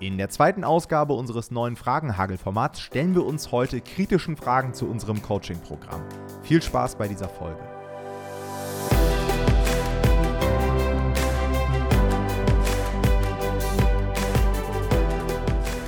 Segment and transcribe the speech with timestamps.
[0.00, 5.22] In der zweiten Ausgabe unseres neuen Fragenhagel-Formats stellen wir uns heute kritischen Fragen zu unserem
[5.22, 6.02] Coaching-Programm.
[6.42, 7.60] Viel Spaß bei dieser Folge.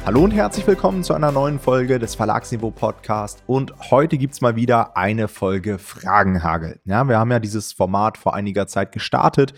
[0.04, 3.42] Hallo und herzlich willkommen zu einer neuen Folge des Verlagsniveau Podcast.
[3.48, 6.78] Und heute gibt es mal wieder eine Folge Fragenhagel.
[6.84, 9.52] Ja, wir haben ja dieses Format vor einiger Zeit gestartet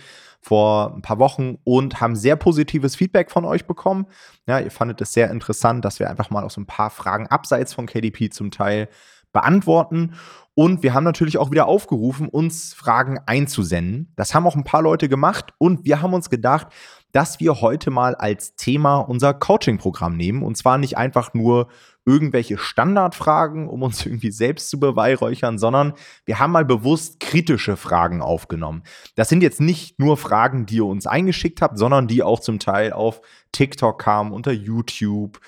[0.49, 4.07] vor ein paar Wochen und haben sehr positives Feedback von euch bekommen.
[4.47, 7.27] Ja, ihr fandet es sehr interessant, dass wir einfach mal auch so ein paar Fragen
[7.27, 8.89] abseits von KDP zum Teil
[9.31, 10.15] beantworten.
[10.55, 14.11] Und wir haben natürlich auch wieder aufgerufen, uns Fragen einzusenden.
[14.17, 16.69] Das haben auch ein paar Leute gemacht und wir haben uns gedacht,
[17.13, 20.43] dass wir heute mal als Thema unser Coaching-Programm nehmen.
[20.43, 21.69] Und zwar nicht einfach nur
[22.09, 25.93] irgendwelche Standardfragen, um uns irgendwie selbst zu beweihräuchern, sondern
[26.25, 28.83] wir haben mal bewusst kritische Fragen aufgenommen.
[29.15, 32.59] Das sind jetzt nicht nur Fragen, die ihr uns eingeschickt habt, sondern die auch zum
[32.59, 33.21] Teil auf
[33.53, 35.39] TikTok kamen, unter YouTube,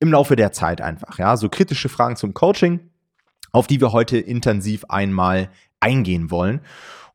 [0.00, 1.18] im Laufe der Zeit einfach.
[1.18, 2.80] Ja, so kritische Fragen zum Coaching,
[3.52, 6.60] auf die wir heute intensiv einmal eingehen wollen.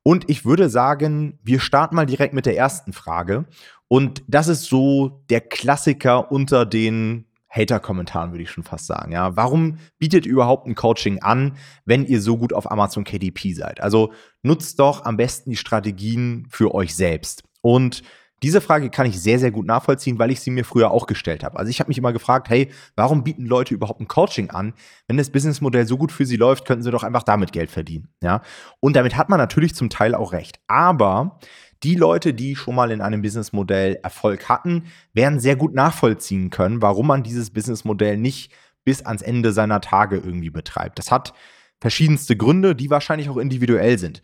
[0.04, 3.46] Und ich würde sagen, wir starten mal direkt mit der ersten Frage.
[3.88, 9.12] Und das ist so der Klassiker unter den Hater-Kommentaren, würde ich schon fast sagen.
[9.12, 13.54] Ja, warum bietet ihr überhaupt ein Coaching an, wenn ihr so gut auf Amazon KDP
[13.54, 13.82] seid?
[13.82, 17.44] Also nutzt doch am besten die Strategien für euch selbst.
[17.62, 18.04] Und
[18.44, 21.44] diese Frage kann ich sehr, sehr gut nachvollziehen, weil ich sie mir früher auch gestellt
[21.44, 21.58] habe.
[21.58, 24.74] Also ich habe mich immer gefragt, hey, warum bieten Leute überhaupt ein Coaching an?
[25.08, 28.10] Wenn das Businessmodell so gut für sie läuft, könnten sie doch einfach damit Geld verdienen.
[28.22, 28.42] Ja?
[28.82, 30.60] Und damit hat man natürlich zum Teil auch recht.
[30.68, 31.40] Aber
[31.84, 36.82] die Leute, die schon mal in einem Businessmodell Erfolg hatten, werden sehr gut nachvollziehen können,
[36.82, 38.52] warum man dieses Businessmodell nicht
[38.84, 41.00] bis ans Ende seiner Tage irgendwie betreibt.
[41.00, 41.34] Das hat
[41.82, 44.22] verschiedenste Gründe, die wahrscheinlich auch individuell sind.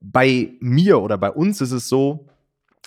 [0.00, 2.28] Bei mir oder bei uns ist es so,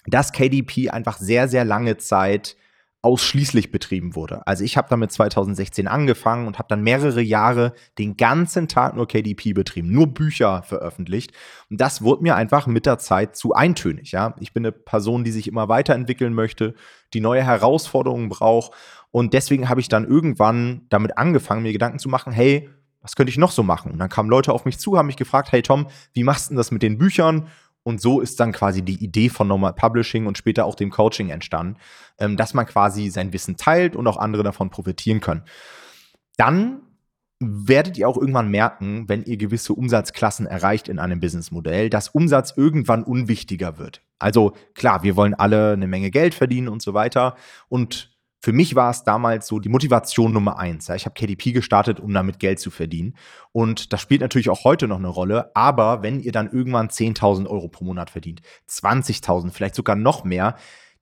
[0.07, 2.55] dass KDP einfach sehr, sehr lange Zeit
[3.02, 4.45] ausschließlich betrieben wurde.
[4.45, 9.08] Also ich habe damit 2016 angefangen und habe dann mehrere Jahre den ganzen Tag nur
[9.08, 11.32] KDP betrieben, nur Bücher veröffentlicht.
[11.70, 14.11] Und das wurde mir einfach mit der Zeit zu eintönig.
[14.11, 14.36] Ja?
[14.42, 16.76] Ich bin eine Person, die sich immer weiterentwickeln möchte,
[17.14, 18.73] die neue Herausforderungen braucht.
[19.11, 22.70] Und deswegen habe ich dann irgendwann damit angefangen, mir Gedanken zu machen, hey,
[23.02, 23.92] was könnte ich noch so machen?
[23.92, 26.49] Und dann kamen Leute auf mich zu, haben mich gefragt, hey Tom, wie machst du
[26.52, 27.48] denn das mit den Büchern?
[27.89, 31.32] Und so ist dann quasi die Idee von Normal Publishing und später auch dem Coaching
[31.32, 31.77] entstanden,
[32.20, 35.42] ähm, dass man quasi sein Wissen teilt und auch andere davon profitieren können.
[36.38, 36.82] Dann
[37.39, 42.54] werdet ihr auch irgendwann merken, wenn ihr gewisse Umsatzklassen erreicht in einem Businessmodell, dass Umsatz
[42.55, 44.04] irgendwann unwichtiger wird.
[44.20, 47.38] Also klar, wir wollen alle eine Menge Geld verdienen und so weiter.
[47.70, 48.08] Und
[48.42, 50.88] für mich war es damals so die Motivation Nummer eins.
[50.88, 50.95] Ja.
[50.95, 53.16] Ich habe KDP gestartet, um damit Geld zu verdienen.
[53.52, 55.52] Und das spielt natürlich auch heute noch eine Rolle.
[55.55, 60.55] Aber wenn ihr dann irgendwann 10.000 Euro pro Monat verdient, 20.000, vielleicht sogar noch mehr,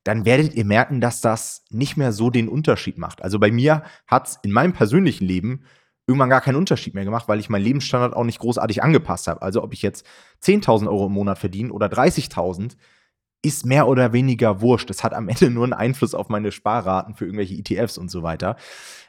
[0.03, 3.22] dann werdet ihr merken, dass das nicht mehr so den Unterschied macht.
[3.22, 5.66] Also bei mir hat es in meinem persönlichen Leben
[6.08, 9.42] irgendwann gar keinen Unterschied mehr gemacht, weil ich meinen Lebensstandard auch nicht großartig angepasst habe.
[9.42, 10.06] Also ob ich jetzt
[10.44, 12.78] 10.000 Euro im Monat verdiene oder 30.000,
[13.47, 14.90] ist mehr oder weniger wurscht.
[14.90, 18.24] Es hat am Ende nur einen Einfluss auf meine Sparraten für irgendwelche ETFs und so
[18.24, 18.56] weiter.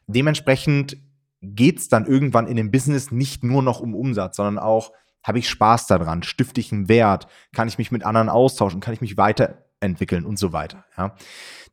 [0.07, 0.97] Dementsprechend
[1.43, 5.41] geht es dann irgendwann in dem Business nicht nur noch um Umsatz, sondern auch, habe
[5.41, 9.01] ich Spaß daran, stifte ich einen Wert, kann ich mich mit anderen austauschen, kann ich
[9.01, 10.85] mich weiterentwickeln und so weiter.
[10.97, 11.15] Ja.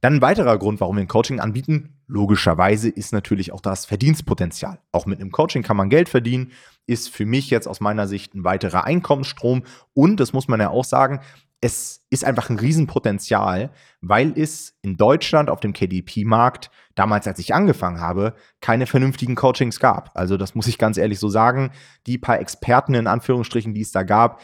[0.01, 4.79] Dann ein weiterer Grund, warum wir ein Coaching anbieten, logischerweise ist natürlich auch das Verdienstpotenzial.
[4.91, 6.51] Auch mit einem Coaching kann man Geld verdienen,
[6.85, 10.69] ist für mich jetzt aus meiner Sicht ein weiterer Einkommensstrom und, das muss man ja
[10.69, 11.21] auch sagen,
[11.61, 13.71] es ist einfach ein Riesenpotenzial,
[14.01, 19.79] weil es in Deutschland auf dem KDP-Markt, damals als ich angefangen habe, keine vernünftigen Coachings
[19.79, 20.11] gab.
[20.13, 21.71] Also das muss ich ganz ehrlich so sagen.
[22.07, 24.41] Die paar Experten in Anführungsstrichen, die es da gab,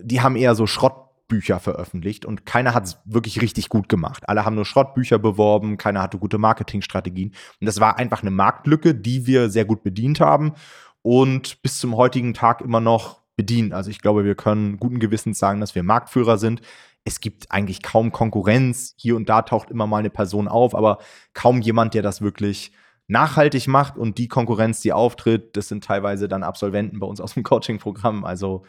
[0.00, 4.28] die haben eher so Schrottbücher veröffentlicht und keiner hat es wirklich richtig gut gemacht.
[4.28, 7.34] Alle haben nur Schrottbücher beworben, keiner hatte gute Marketingstrategien.
[7.60, 10.54] Und das war einfach eine Marktlücke, die wir sehr gut bedient haben
[11.02, 13.72] und bis zum heutigen Tag immer noch bedienen.
[13.72, 16.62] Also ich glaube, wir können guten Gewissens sagen, dass wir Marktführer sind.
[17.04, 18.94] Es gibt eigentlich kaum Konkurrenz.
[18.96, 20.98] Hier und da taucht immer mal eine Person auf, aber
[21.34, 22.72] kaum jemand, der das wirklich
[23.06, 23.96] nachhaltig macht.
[23.96, 28.24] Und die Konkurrenz, die auftritt, das sind teilweise dann Absolventen bei uns aus dem Coaching-Programm.
[28.24, 28.64] Also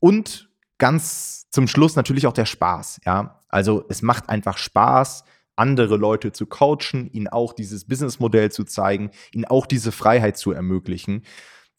[0.00, 0.48] und
[0.78, 3.00] ganz zum Schluss natürlich auch der Spaß.
[3.04, 8.64] Ja, also es macht einfach Spaß andere Leute zu coachen, ihnen auch dieses Businessmodell zu
[8.64, 11.24] zeigen, ihnen auch diese Freiheit zu ermöglichen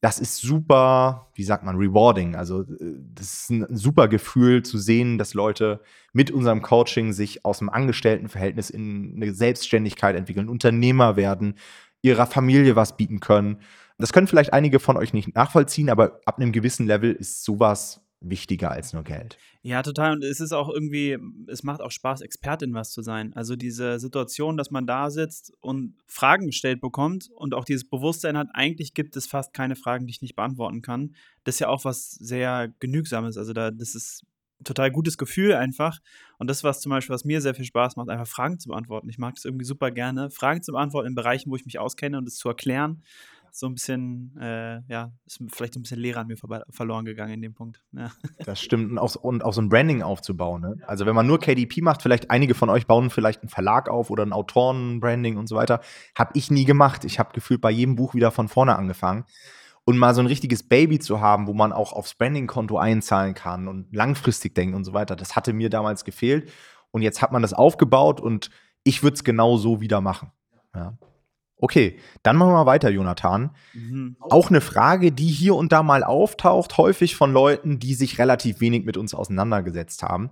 [0.03, 2.35] das ist super, wie sagt man, rewarding.
[2.35, 5.79] Also äh, das ist ein super Gefühl zu sehen, dass Leute
[6.11, 11.55] mit unserem Coaching sich aus dem Angestelltenverhältnis in eine Selbstständigkeit entwickeln, Unternehmer werden,
[12.01, 13.61] ihrer Familie was bieten können.
[13.97, 18.01] Das können vielleicht einige von euch nicht nachvollziehen, aber ab einem gewissen Level ist sowas
[18.23, 19.37] wichtiger als nur Geld.
[19.61, 20.13] Ja, total.
[20.13, 21.17] Und es ist auch irgendwie,
[21.47, 23.33] es macht auch Spaß, Expertin was zu sein.
[23.33, 28.37] Also diese Situation, dass man da sitzt und Fragen gestellt bekommt und auch dieses Bewusstsein
[28.37, 31.15] hat, eigentlich gibt es fast keine Fragen, die ich nicht beantworten kann.
[31.43, 33.37] Das ist ja auch was sehr Genügsames.
[33.37, 34.25] Also da, das ist
[34.63, 35.99] total gutes Gefühl einfach.
[36.37, 39.09] Und das, was zum Beispiel, was mir sehr viel Spaß macht, einfach Fragen zu beantworten.
[39.09, 40.29] Ich mag das irgendwie super gerne.
[40.29, 43.03] Fragen zu beantworten in Bereichen, wo ich mich auskenne und es zu erklären
[43.55, 46.37] so ein bisschen, äh, ja, ist vielleicht ein bisschen Lehrer an mir
[46.71, 47.83] verloren gegangen in dem Punkt.
[47.91, 48.11] Ja.
[48.45, 48.91] Das stimmt.
[48.91, 50.61] Und auch, und auch so ein Branding aufzubauen.
[50.61, 50.77] Ne?
[50.87, 54.09] Also wenn man nur KDP macht, vielleicht einige von euch bauen vielleicht einen Verlag auf
[54.09, 55.81] oder ein Autorenbranding und so weiter.
[56.17, 57.05] Habe ich nie gemacht.
[57.05, 59.25] Ich habe gefühlt bei jedem Buch wieder von vorne angefangen.
[59.85, 63.67] Und mal so ein richtiges Baby zu haben, wo man auch aufs Branding-Konto einzahlen kann
[63.67, 66.51] und langfristig denkt und so weiter, das hatte mir damals gefehlt.
[66.89, 68.49] Und jetzt hat man das aufgebaut und
[68.83, 70.31] ich würde es genau so wieder machen.
[70.73, 70.97] Ja.
[71.63, 73.51] Okay, dann machen wir mal weiter, Jonathan.
[73.73, 74.17] Mhm.
[74.19, 78.59] Auch eine Frage, die hier und da mal auftaucht, häufig von Leuten, die sich relativ
[78.59, 80.29] wenig mit uns auseinandergesetzt haben.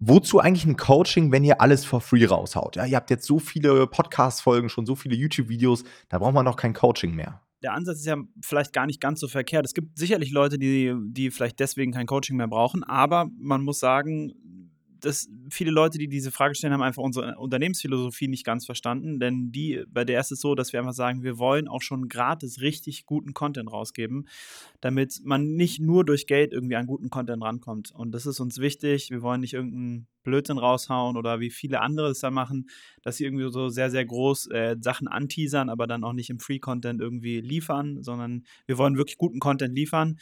[0.00, 2.76] Wozu eigentlich ein Coaching, wenn ihr alles for free raushaut?
[2.76, 6.56] Ja, ihr habt jetzt so viele Podcast-Folgen, schon so viele YouTube-Videos, da braucht man doch
[6.56, 7.40] kein Coaching mehr.
[7.62, 9.64] Der Ansatz ist ja vielleicht gar nicht ganz so verkehrt.
[9.64, 13.78] Es gibt sicherlich Leute, die, die vielleicht deswegen kein Coaching mehr brauchen, aber man muss
[13.78, 14.34] sagen,
[15.00, 19.52] dass viele Leute, die diese Frage stellen, haben einfach unsere Unternehmensphilosophie nicht ganz verstanden, denn
[19.52, 22.60] die, bei der ist es so, dass wir einfach sagen, wir wollen auch schon gratis
[22.60, 24.28] richtig guten Content rausgeben,
[24.80, 27.90] damit man nicht nur durch Geld irgendwie an guten Content rankommt.
[27.92, 29.10] Und das ist uns wichtig.
[29.10, 32.68] Wir wollen nicht irgendeinen Blödsinn raushauen oder wie viele andere es da machen,
[33.02, 36.40] dass sie irgendwie so sehr, sehr groß äh, Sachen anteasern, aber dann auch nicht im
[36.40, 40.18] Free-Content irgendwie liefern, sondern wir wollen wirklich guten Content liefern.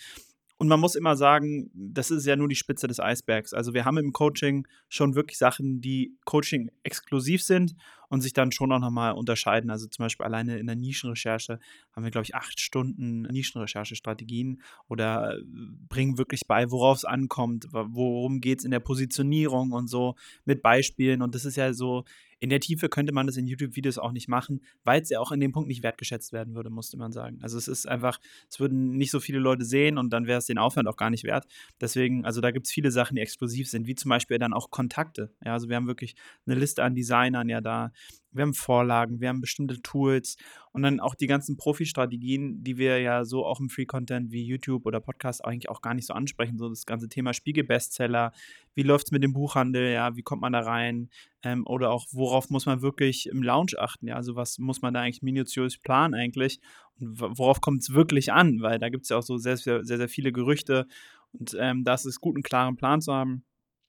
[0.56, 3.52] Und man muss immer sagen, das ist ja nur die Spitze des Eisbergs.
[3.52, 7.74] Also wir haben im Coaching schon wirklich Sachen, die Coaching exklusiv sind
[8.08, 9.70] und sich dann schon auch nochmal unterscheiden.
[9.70, 11.58] Also zum Beispiel alleine in der Nischenrecherche
[11.92, 15.42] haben wir, glaube ich, acht Stunden Nischenrecherche-Strategien oder äh,
[15.88, 20.14] bringen wirklich bei, worauf es ankommt, worum geht es in der Positionierung und so
[20.44, 21.22] mit Beispielen.
[21.22, 22.04] Und das ist ja so
[22.44, 25.32] in der Tiefe könnte man das in YouTube-Videos auch nicht machen, weil es ja auch
[25.32, 27.38] in dem Punkt nicht wertgeschätzt werden würde, musste man sagen.
[27.40, 28.20] Also es ist einfach,
[28.50, 31.08] es würden nicht so viele Leute sehen und dann wäre es den Aufwand auch gar
[31.08, 31.46] nicht wert.
[31.80, 34.70] Deswegen, also da gibt es viele Sachen, die exklusiv sind, wie zum Beispiel dann auch
[34.70, 35.32] Kontakte.
[35.42, 37.92] Ja, also wir haben wirklich eine Liste an Designern ja da,
[38.34, 40.36] wir haben Vorlagen, wir haben bestimmte Tools
[40.72, 44.86] und dann auch die ganzen Profi-Strategien, die wir ja so auch im Free-Content wie YouTube
[44.86, 46.58] oder Podcast eigentlich auch gar nicht so ansprechen.
[46.58, 48.32] So das ganze Thema Spiegel-Bestseller,
[48.74, 51.10] wie läuft es mit dem Buchhandel, ja, wie kommt man da rein?
[51.42, 54.94] Ähm, oder auch worauf muss man wirklich im Lounge achten, ja, also was muss man
[54.94, 56.60] da eigentlich minutiös planen eigentlich?
[56.98, 59.84] Und worauf kommt es wirklich an, weil da gibt es ja auch so sehr, sehr,
[59.84, 60.86] sehr, viele Gerüchte.
[61.32, 63.44] Und ähm, das ist gut, einen klaren Plan zu haben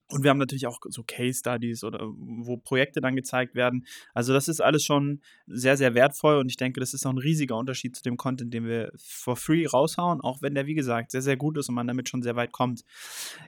[0.08, 3.88] und wir haben natürlich auch so Case Studies oder wo Projekte dann gezeigt werden.
[4.14, 7.18] Also das ist alles schon sehr, sehr wertvoll und ich denke, das ist auch ein
[7.18, 11.10] riesiger Unterschied zu dem Content, den wir for free raushauen, auch wenn der, wie gesagt,
[11.10, 12.84] sehr, sehr gut ist und man damit schon sehr weit kommt.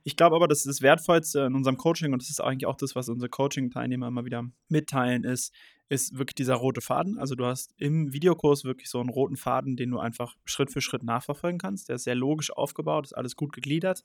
[0.03, 2.95] Ich glaube aber, dass das Wertvollste in unserem Coaching und das ist eigentlich auch das,
[2.95, 5.53] was unsere Coaching-Teilnehmer immer wieder mitteilen, ist,
[5.89, 7.19] ist wirklich dieser rote Faden.
[7.19, 10.81] Also du hast im Videokurs wirklich so einen roten Faden, den du einfach Schritt für
[10.81, 11.87] Schritt nachverfolgen kannst.
[11.87, 14.03] Der ist sehr logisch aufgebaut, ist alles gut gegliedert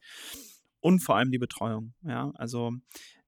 [0.83, 1.95] und vor allem die Betreuung.
[2.03, 2.73] Ja, also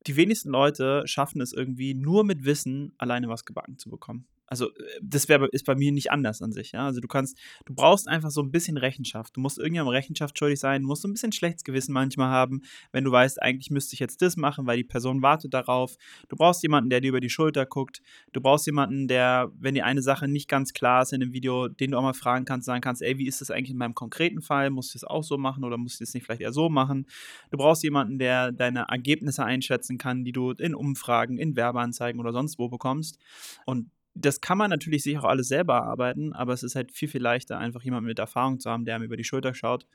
[0.07, 4.27] die wenigsten Leute schaffen es irgendwie nur mit Wissen alleine was gebacken zu bekommen.
[4.47, 6.73] Also äh, das wäre ist bei mir nicht anders an sich.
[6.73, 6.87] Ja?
[6.87, 9.37] Also du kannst, du brauchst einfach so ein bisschen Rechenschaft.
[9.37, 12.63] Du musst irgendjemandem Rechenschaft schuldig sein, du musst so ein bisschen schlechtes Gewissen manchmal haben,
[12.93, 15.97] wenn du weißt, eigentlich müsste ich jetzt das machen, weil die Person wartet darauf.
[16.29, 18.03] Du brauchst jemanden, der dir über die Schulter guckt.
[18.33, 21.69] Du brauchst jemanden, der, wenn dir eine Sache nicht ganz klar ist in dem Video,
[21.69, 23.95] den du auch mal fragen kannst, sagen kannst, ey, wie ist das eigentlich in meinem
[23.95, 24.71] konkreten Fall?
[24.71, 27.07] Muss ich das auch so machen oder muss ich das nicht vielleicht eher so machen?
[27.51, 32.33] Du brauchst jemanden, der deine Ergebnisse einschätzen kann, die du in Umfragen, in Werbeanzeigen oder
[32.33, 33.19] sonst wo bekommst.
[33.67, 37.09] Und das kann man natürlich sich auch alles selber arbeiten, aber es ist halt viel,
[37.09, 39.87] viel leichter, einfach jemanden mit Erfahrung zu haben, der einem über die Schulter schaut.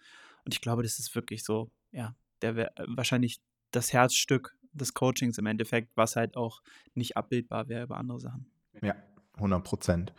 [0.46, 3.40] Und ich glaube, das ist wirklich so, ja, der wäre äh, wahrscheinlich
[3.72, 6.62] das Herzstück des Coachings im Endeffekt, was halt auch
[6.94, 8.46] nicht abbildbar wäre über andere Sachen.
[8.82, 8.96] Ja,
[9.36, 10.14] 100 Prozent.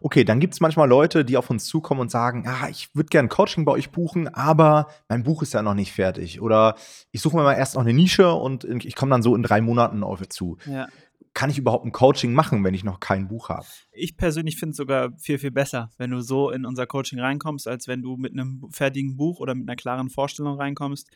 [0.00, 3.08] Okay, dann gibt es manchmal Leute, die auf uns zukommen und sagen, ah, ich würde
[3.08, 6.40] gerne Coaching bei euch buchen, aber mein Buch ist ja noch nicht fertig.
[6.40, 6.76] Oder
[7.10, 9.60] ich suche mir mal erst noch eine Nische und ich komme dann so in drei
[9.60, 10.58] Monaten auf euch zu.
[10.66, 10.86] Ja
[11.34, 13.66] kann ich überhaupt ein Coaching machen, wenn ich noch kein Buch habe?
[13.92, 17.68] Ich persönlich finde es sogar viel, viel besser, wenn du so in unser Coaching reinkommst,
[17.68, 21.08] als wenn du mit einem fertigen Buch oder mit einer klaren Vorstellung reinkommst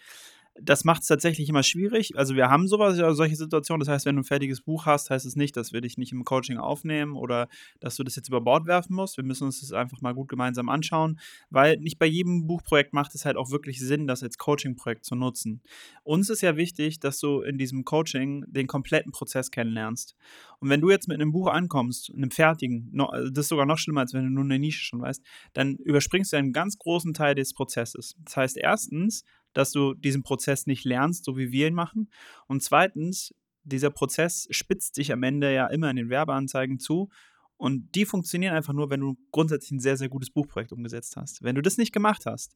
[0.61, 2.17] das macht es tatsächlich immer schwierig.
[2.17, 3.81] Also wir haben sowas, solche Situationen.
[3.81, 6.13] Das heißt, wenn du ein fertiges Buch hast, heißt es nicht, dass wir dich nicht
[6.13, 7.49] im Coaching aufnehmen oder
[7.81, 9.17] dass du das jetzt über Bord werfen musst.
[9.17, 11.19] Wir müssen uns das einfach mal gut gemeinsam anschauen,
[11.51, 15.15] weil nicht bei jedem Buchprojekt macht es halt auch wirklich Sinn, das als Coaching-Projekt zu
[15.15, 15.63] nutzen.
[16.05, 20.17] Uns ist ja wichtig, dass du in diesem Coaching den kompletten Prozess kennenlernst.
[20.59, 24.01] Und wenn du jetzt mit einem Buch ankommst, einem fertigen, das ist sogar noch schlimmer,
[24.01, 25.23] als wenn du nur eine Nische schon weißt,
[25.53, 28.17] dann überspringst du einen ganz großen Teil des Prozesses.
[28.25, 29.25] Das heißt, erstens,
[29.57, 32.11] dass du diesen Prozess nicht lernst, so wie wir ihn machen.
[32.47, 33.35] Und zweitens,
[33.65, 37.09] dieser Prozess spitzt sich am Ende ja immer in den Werbeanzeigen zu.
[37.59, 41.43] Und die funktionieren einfach nur, wenn du grundsätzlich ein sehr, sehr gutes Buchprojekt umgesetzt hast.
[41.43, 42.55] Wenn du das nicht gemacht hast,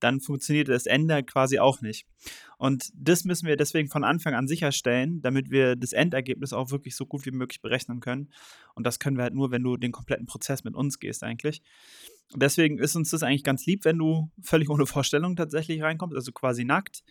[0.00, 2.06] dann funktioniert das Ende quasi auch nicht.
[2.56, 6.96] Und das müssen wir deswegen von Anfang an sicherstellen, damit wir das Endergebnis auch wirklich
[6.96, 8.30] so gut wie möglich berechnen können.
[8.74, 11.60] Und das können wir halt nur, wenn du den kompletten Prozess mit uns gehst eigentlich.
[12.34, 16.32] Deswegen ist uns das eigentlich ganz lieb, wenn du völlig ohne Vorstellung tatsächlich reinkommst, also
[16.32, 17.02] quasi nackt.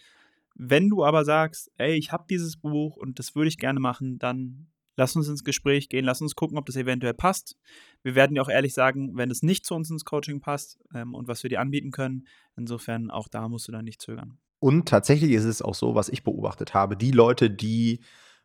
[0.55, 4.19] Wenn du aber sagst, ey, ich habe dieses Buch und das würde ich gerne machen,
[4.19, 7.55] dann lass uns ins Gespräch gehen, lass uns gucken, ob das eventuell passt.
[8.03, 11.13] Wir werden dir auch ehrlich sagen, wenn es nicht zu uns ins Coaching passt ähm,
[11.13, 12.27] und was wir dir anbieten können.
[12.55, 14.39] Insofern auch da musst du dann nicht zögern.
[14.59, 17.99] Und tatsächlich ist es auch so, was ich beobachtet habe, die Leute, die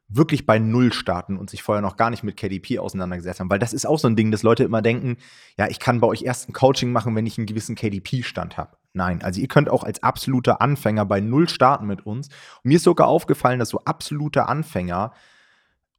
[0.09, 3.51] wirklich bei Null starten und sich vorher noch gar nicht mit KDP auseinandergesetzt haben.
[3.51, 5.17] Weil das ist auch so ein Ding, dass Leute immer denken,
[5.59, 8.77] ja, ich kann bei euch erst ein Coaching machen, wenn ich einen gewissen KDP-Stand habe.
[8.93, 12.29] Nein, also ihr könnt auch als absoluter Anfänger bei Null starten mit uns.
[12.29, 15.13] Und mir ist sogar aufgefallen, dass so absolute Anfänger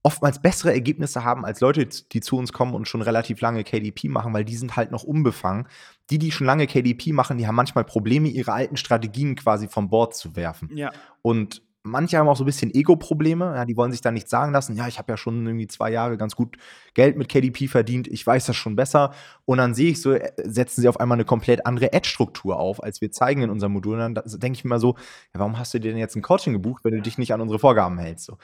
[0.03, 4.09] oftmals bessere Ergebnisse haben als Leute, die zu uns kommen und schon relativ lange KDP
[4.09, 5.67] machen, weil die sind halt noch unbefangen.
[6.09, 9.89] Die, die schon lange KDP machen, die haben manchmal Probleme, ihre alten Strategien quasi vom
[9.89, 10.69] Bord zu werfen.
[10.75, 10.91] Ja.
[11.21, 13.53] Und manche haben auch so ein bisschen Ego-Probleme.
[13.55, 15.91] Ja, die wollen sich dann nicht sagen lassen, ja, ich habe ja schon irgendwie zwei
[15.91, 16.57] Jahre ganz gut
[16.93, 19.13] Geld mit KDP verdient, ich weiß das schon besser.
[19.45, 22.81] Und dann sehe ich so, äh, setzen sie auf einmal eine komplett andere Ad-Struktur auf,
[22.81, 23.99] als wir zeigen in unserem Modul.
[23.99, 24.95] Und dann denke ich mir mal so,
[25.33, 27.41] ja, warum hast du dir denn jetzt ein Coaching gebucht, wenn du dich nicht an
[27.41, 28.25] unsere Vorgaben hältst?
[28.25, 28.37] So,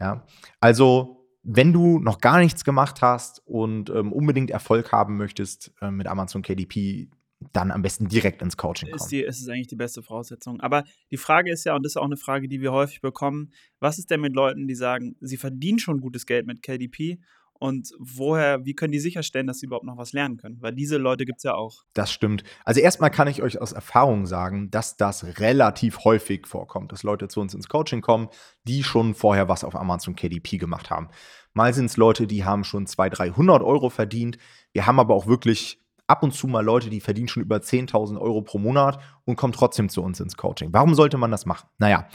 [0.00, 0.24] ja,
[0.60, 5.90] also wenn du noch gar nichts gemacht hast und ähm, unbedingt Erfolg haben möchtest äh,
[5.90, 7.10] mit Amazon KDP,
[7.52, 9.00] dann am besten direkt ins Coaching kommen.
[9.00, 10.60] Ist, die, ist es eigentlich die beste Voraussetzung.
[10.60, 13.52] Aber die Frage ist ja, und das ist auch eine Frage, die wir häufig bekommen,
[13.80, 17.18] was ist denn mit Leuten, die sagen, sie verdienen schon gutes Geld mit KDP
[17.64, 20.60] und woher, wie können die sicherstellen, dass sie überhaupt noch was lernen können?
[20.60, 21.84] Weil diese Leute gibt es ja auch.
[21.94, 22.42] Das stimmt.
[22.64, 27.28] Also erstmal kann ich euch aus Erfahrung sagen, dass das relativ häufig vorkommt, dass Leute
[27.28, 28.28] zu uns ins Coaching kommen,
[28.64, 31.08] die schon vorher was auf Amazon KDP gemacht haben.
[31.52, 34.36] Mal sind es Leute, die haben schon 200, 300 Euro verdient.
[34.72, 38.20] Wir haben aber auch wirklich ab und zu mal Leute, die verdienen schon über 10.000
[38.20, 40.70] Euro pro Monat und kommen trotzdem zu uns ins Coaching.
[40.72, 41.68] Warum sollte man das machen?
[41.78, 42.08] Naja,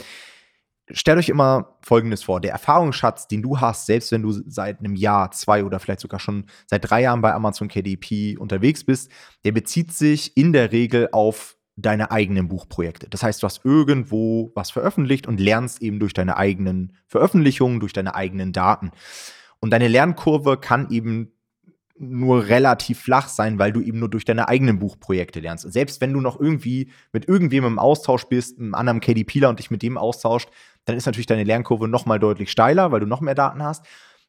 [0.91, 2.41] stellt euch immer Folgendes vor.
[2.41, 6.19] Der Erfahrungsschatz, den du hast, selbst wenn du seit einem Jahr, zwei oder vielleicht sogar
[6.19, 9.11] schon seit drei Jahren bei Amazon KDP unterwegs bist,
[9.43, 13.07] der bezieht sich in der Regel auf deine eigenen Buchprojekte.
[13.09, 17.93] Das heißt, du hast irgendwo was veröffentlicht und lernst eben durch deine eigenen Veröffentlichungen, durch
[17.93, 18.91] deine eigenen Daten.
[19.61, 21.31] Und deine Lernkurve kann eben
[21.99, 25.71] nur relativ flach sein, weil du eben nur durch deine eigenen Buchprojekte lernst.
[25.71, 29.69] Selbst wenn du noch irgendwie mit irgendwem im Austausch bist, einem anderen KDPler und dich
[29.69, 30.49] mit dem austauscht,
[30.85, 33.85] dann ist natürlich deine Lernkurve noch mal deutlich steiler, weil du noch mehr Daten hast.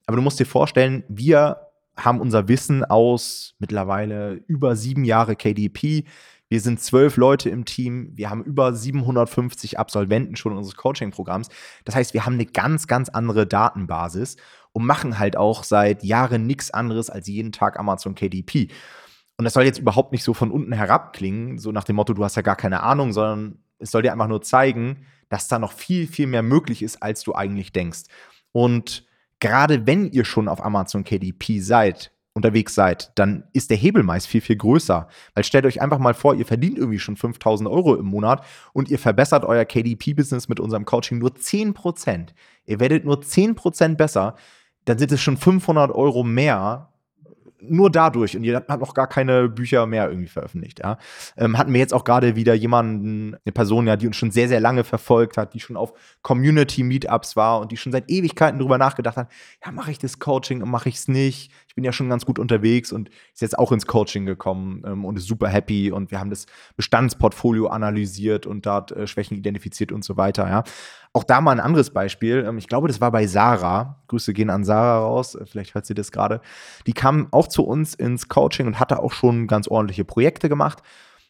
[0.07, 1.59] Aber du musst dir vorstellen, wir
[1.97, 6.05] haben unser Wissen aus mittlerweile über sieben Jahre KDP.
[6.50, 8.11] Wir sind zwölf Leute im Team.
[8.16, 11.49] Wir haben über 750 Absolventen schon unseres Coaching-Programms.
[11.85, 14.37] Das heißt, wir haben eine ganz, ganz andere Datenbasis
[14.73, 18.69] und machen halt auch seit Jahren nichts anderes als jeden Tag Amazon KDP.
[19.38, 22.14] Und das soll jetzt überhaupt nicht so von unten herab klingen, so nach dem Motto,
[22.14, 25.61] du hast ja gar keine Ahnung, sondern es soll dir einfach nur zeigen, dass da
[25.61, 28.02] noch viel, viel mehr möglich ist, als du eigentlich denkst.
[28.50, 29.07] Und
[29.38, 34.27] gerade wenn ihr schon auf Amazon KDP seid, unterwegs seid, dann ist der Hebel meist
[34.27, 35.09] viel, viel größer.
[35.35, 38.89] Weil stellt euch einfach mal vor, ihr verdient irgendwie schon 5000 Euro im Monat und
[38.89, 42.29] ihr verbessert euer KDP-Business mit unserem Coaching nur 10%.
[42.67, 44.37] Ihr werdet nur 10% besser
[44.85, 46.89] dann sind es schon 500 Euro mehr,
[47.63, 50.79] nur dadurch und ihr habt noch gar keine Bücher mehr irgendwie veröffentlicht.
[50.79, 50.97] Ja.
[51.37, 54.49] Ähm, hatten wir jetzt auch gerade wieder jemanden, eine Person, ja, die uns schon sehr,
[54.49, 58.79] sehr lange verfolgt hat, die schon auf Community-Meetups war und die schon seit Ewigkeiten drüber
[58.79, 59.31] nachgedacht hat,
[59.63, 61.53] ja, mache ich das Coaching und mache ich es nicht?
[61.81, 65.17] Bin ja schon ganz gut unterwegs und ist jetzt auch ins Coaching gekommen ähm, und
[65.17, 66.45] ist super happy und wir haben das
[66.77, 70.47] Bestandsportfolio analysiert und dort äh, Schwächen identifiziert und so weiter.
[70.47, 70.63] Ja.
[71.15, 72.45] Auch da mal ein anderes Beispiel.
[72.47, 74.03] Ähm, ich glaube, das war bei Sarah.
[74.09, 75.37] Grüße gehen an Sarah raus.
[75.37, 76.43] Äh, vielleicht hört sie das gerade.
[76.87, 80.83] Die kam auch zu uns ins Coaching und hatte auch schon ganz ordentliche Projekte gemacht.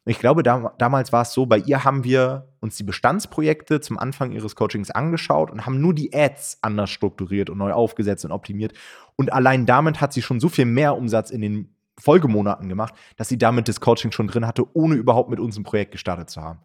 [0.07, 3.99] Ich glaube, da, damals war es so, bei ihr haben wir uns die Bestandsprojekte zum
[3.99, 8.33] Anfang ihres Coachings angeschaut und haben nur die Ads anders strukturiert und neu aufgesetzt und
[8.33, 8.73] optimiert.
[9.17, 13.29] Und allein damit hat sie schon so viel mehr Umsatz in den Folgemonaten gemacht, dass
[13.29, 16.41] sie damit das Coaching schon drin hatte, ohne überhaupt mit uns ein Projekt gestartet zu
[16.41, 16.61] haben.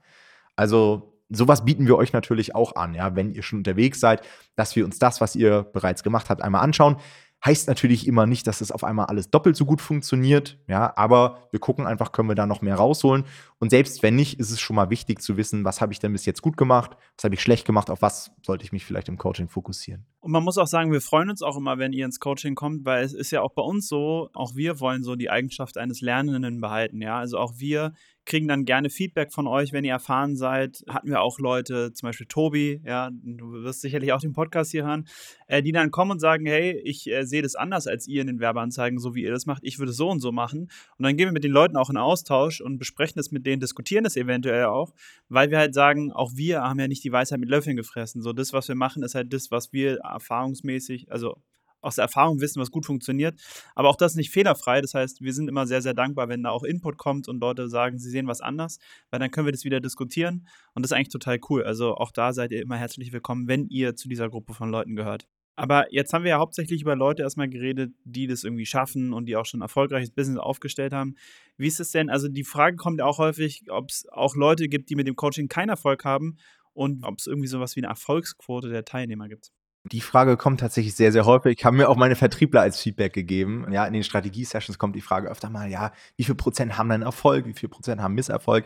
[0.55, 4.21] Also sowas bieten wir euch natürlich auch an, ja, wenn ihr schon unterwegs seid,
[4.55, 6.97] dass wir uns das, was ihr bereits gemacht habt, einmal anschauen.
[7.45, 11.47] Heißt natürlich immer nicht, dass es auf einmal alles doppelt so gut funktioniert, ja, aber
[11.51, 13.23] wir gucken einfach, können wir da noch mehr rausholen.
[13.59, 16.11] Und selbst wenn nicht, ist es schon mal wichtig zu wissen, was habe ich denn
[16.11, 19.09] bis jetzt gut gemacht, was habe ich schlecht gemacht, auf was sollte ich mich vielleicht
[19.09, 20.05] im Coaching fokussieren.
[20.21, 22.83] Und man muss auch sagen, wir freuen uns auch immer, wenn ihr ins Coaching kommt,
[22.83, 26.01] weil es ist ja auch bei uns so, auch wir wollen so die Eigenschaft eines
[26.01, 27.19] Lernenden behalten, ja.
[27.19, 27.93] Also auch wir
[28.25, 30.83] kriegen dann gerne Feedback von euch, wenn ihr erfahren seid.
[30.89, 34.85] Hatten wir auch Leute, zum Beispiel Tobi, ja, du wirst sicherlich auch den Podcast hier
[34.85, 35.07] hören,
[35.47, 38.27] äh, die dann kommen und sagen, hey, ich äh, sehe das anders als ihr in
[38.27, 39.63] den Werbeanzeigen, so wie ihr das macht.
[39.63, 40.69] Ich würde so und so machen.
[40.97, 43.59] Und dann gehen wir mit den Leuten auch in Austausch und besprechen das mit denen,
[43.59, 44.93] diskutieren das eventuell auch,
[45.29, 48.21] weil wir halt sagen, auch wir haben ja nicht die Weisheit mit Löffeln gefressen.
[48.21, 51.37] So das, was wir machen, ist halt das, was wir erfahrungsmäßig, also
[51.85, 53.39] aus der Erfahrung wissen, was gut funktioniert.
[53.75, 54.81] Aber auch das ist nicht fehlerfrei.
[54.81, 57.69] Das heißt, wir sind immer sehr, sehr dankbar, wenn da auch Input kommt und Leute
[57.69, 58.79] sagen, sie sehen was anders,
[59.11, 60.47] weil dann können wir das wieder diskutieren.
[60.73, 61.63] Und das ist eigentlich total cool.
[61.63, 64.95] Also auch da seid ihr immer herzlich willkommen, wenn ihr zu dieser Gruppe von Leuten
[64.95, 65.27] gehört.
[65.57, 69.25] Aber jetzt haben wir ja hauptsächlich über Leute erstmal geredet, die das irgendwie schaffen und
[69.25, 71.15] die auch schon ein erfolgreiches Business aufgestellt haben.
[71.55, 72.09] Wie ist es denn?
[72.09, 75.15] Also die Frage kommt ja auch häufig, ob es auch Leute gibt, die mit dem
[75.15, 76.37] Coaching keinen Erfolg haben
[76.73, 79.53] und ob es irgendwie sowas wie eine Erfolgsquote der Teilnehmer gibt.
[79.91, 81.63] Die Frage kommt tatsächlich sehr, sehr häufig.
[81.63, 83.67] Haben mir auch meine Vertriebler als Feedback gegeben.
[83.71, 87.03] Ja, in den Strategie-Sessions kommt die Frage öfter mal, ja, wie viel Prozent haben dann
[87.03, 88.65] Erfolg, wie viel Prozent haben Misserfolg?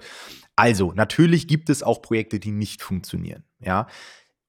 [0.55, 3.43] Also, natürlich gibt es auch Projekte, die nicht funktionieren.
[3.59, 3.87] Ja,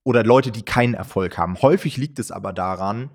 [0.05, 1.61] oder Leute, die keinen Erfolg haben.
[1.61, 3.11] Häufig liegt es aber daran,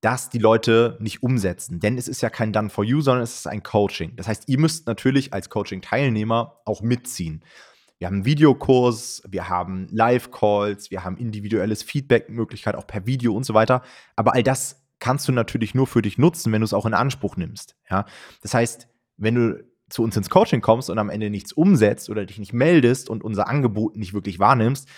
[0.00, 1.80] dass die Leute nicht umsetzen.
[1.80, 4.14] Denn es ist ja kein Done for You, sondern es ist ein Coaching.
[4.16, 7.42] Das heißt, ihr müsst natürlich als Coaching-Teilnehmer auch mitziehen.
[7.98, 13.44] Wir haben einen Videokurs, wir haben Live-Calls, wir haben individuelles Feedback-Möglichkeit auch per Video und
[13.44, 13.82] so weiter.
[14.16, 16.94] Aber all das kannst du natürlich nur für dich nutzen, wenn du es auch in
[16.94, 17.76] Anspruch nimmst.
[17.90, 18.04] Ja?
[18.42, 22.26] Das heißt, wenn du zu uns ins Coaching kommst und am Ende nichts umsetzt oder
[22.26, 24.88] dich nicht meldest und unser Angebot nicht wirklich wahrnimmst,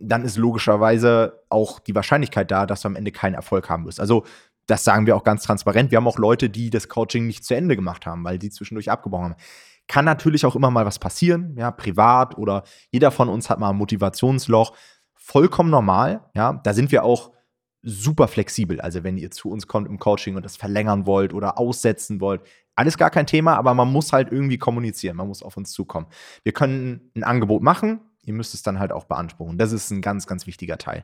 [0.00, 4.00] dann ist logischerweise auch die Wahrscheinlichkeit da, dass du am Ende keinen Erfolg haben wirst.
[4.00, 4.24] Also
[4.66, 5.90] das sagen wir auch ganz transparent.
[5.90, 8.90] Wir haben auch Leute, die das Coaching nicht zu Ende gemacht haben, weil die zwischendurch
[8.90, 9.40] abgebrochen haben.
[9.90, 13.70] Kann natürlich auch immer mal was passieren, ja, privat oder jeder von uns hat mal
[13.70, 14.72] ein Motivationsloch.
[15.14, 16.60] Vollkommen normal, ja.
[16.62, 17.32] Da sind wir auch
[17.82, 18.80] super flexibel.
[18.80, 22.42] Also, wenn ihr zu uns kommt im Coaching und das verlängern wollt oder aussetzen wollt,
[22.76, 25.16] alles gar kein Thema, aber man muss halt irgendwie kommunizieren.
[25.16, 26.06] Man muss auf uns zukommen.
[26.44, 29.58] Wir können ein Angebot machen, ihr müsst es dann halt auch beanspruchen.
[29.58, 31.02] Das ist ein ganz, ganz wichtiger Teil.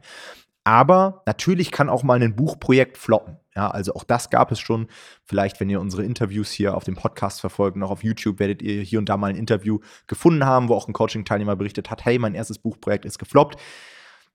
[0.66, 3.36] Aber natürlich kann auch mal ein Buchprojekt floppen.
[3.54, 4.88] Ja, also auch das gab es schon.
[5.22, 8.82] Vielleicht, wenn ihr unsere Interviews hier auf dem Podcast verfolgt, noch auf YouTube, werdet ihr
[8.82, 12.18] hier und da mal ein Interview gefunden haben, wo auch ein Coaching-Teilnehmer berichtet hat, hey,
[12.18, 13.60] mein erstes Buchprojekt ist gefloppt.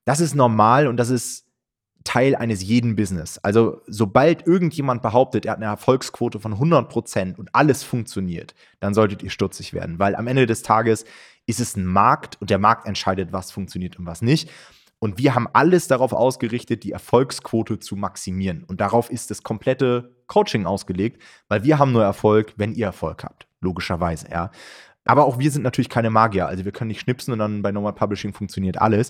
[0.05, 1.47] Das ist normal und das ist
[2.05, 3.37] Teil eines jeden Business.
[3.39, 9.21] Also sobald irgendjemand behauptet, er hat eine Erfolgsquote von 100% und alles funktioniert, dann solltet
[9.21, 11.03] ihr stutzig werden, weil am Ende des Tages
[11.45, 14.49] ist es ein Markt und der Markt entscheidet, was funktioniert und was nicht.
[15.03, 18.63] Und wir haben alles darauf ausgerichtet, die Erfolgsquote zu maximieren.
[18.63, 23.23] Und darauf ist das komplette Coaching ausgelegt, weil wir haben nur Erfolg, wenn ihr Erfolg
[23.23, 23.47] habt.
[23.61, 24.51] Logischerweise, ja.
[25.03, 26.45] Aber auch wir sind natürlich keine Magier.
[26.45, 29.09] Also wir können nicht schnipsen und dann bei Normal Publishing funktioniert alles.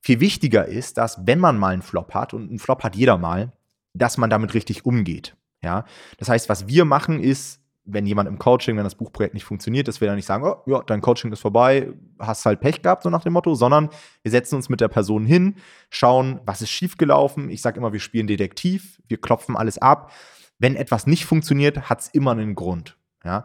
[0.00, 3.18] Viel wichtiger ist, dass wenn man mal einen Flop hat, und einen Flop hat jeder
[3.18, 3.52] mal,
[3.94, 5.36] dass man damit richtig umgeht.
[5.64, 5.84] Ja.
[6.18, 9.88] Das heißt, was wir machen ist, wenn jemand im Coaching, wenn das Buchprojekt nicht funktioniert,
[9.88, 13.02] dass wir dann nicht sagen, oh, ja, dein Coaching ist vorbei, hast halt Pech gehabt,
[13.02, 13.88] so nach dem Motto, sondern
[14.22, 15.56] wir setzen uns mit der Person hin,
[15.88, 17.48] schauen, was ist schiefgelaufen.
[17.48, 20.12] Ich sage immer, wir spielen Detektiv, wir klopfen alles ab.
[20.58, 22.98] Wenn etwas nicht funktioniert, hat es immer einen Grund.
[23.24, 23.44] Ja?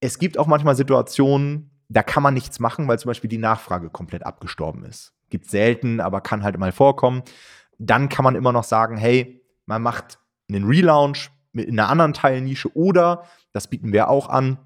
[0.00, 3.90] Es gibt auch manchmal Situationen, da kann man nichts machen, weil zum Beispiel die Nachfrage
[3.90, 5.12] komplett abgestorben ist.
[5.30, 7.22] Gibt selten, aber kann halt mal vorkommen.
[7.78, 12.76] Dann kann man immer noch sagen, hey, man macht einen Relaunch, in einer anderen Teilnische
[12.76, 14.58] oder, das bieten wir auch an,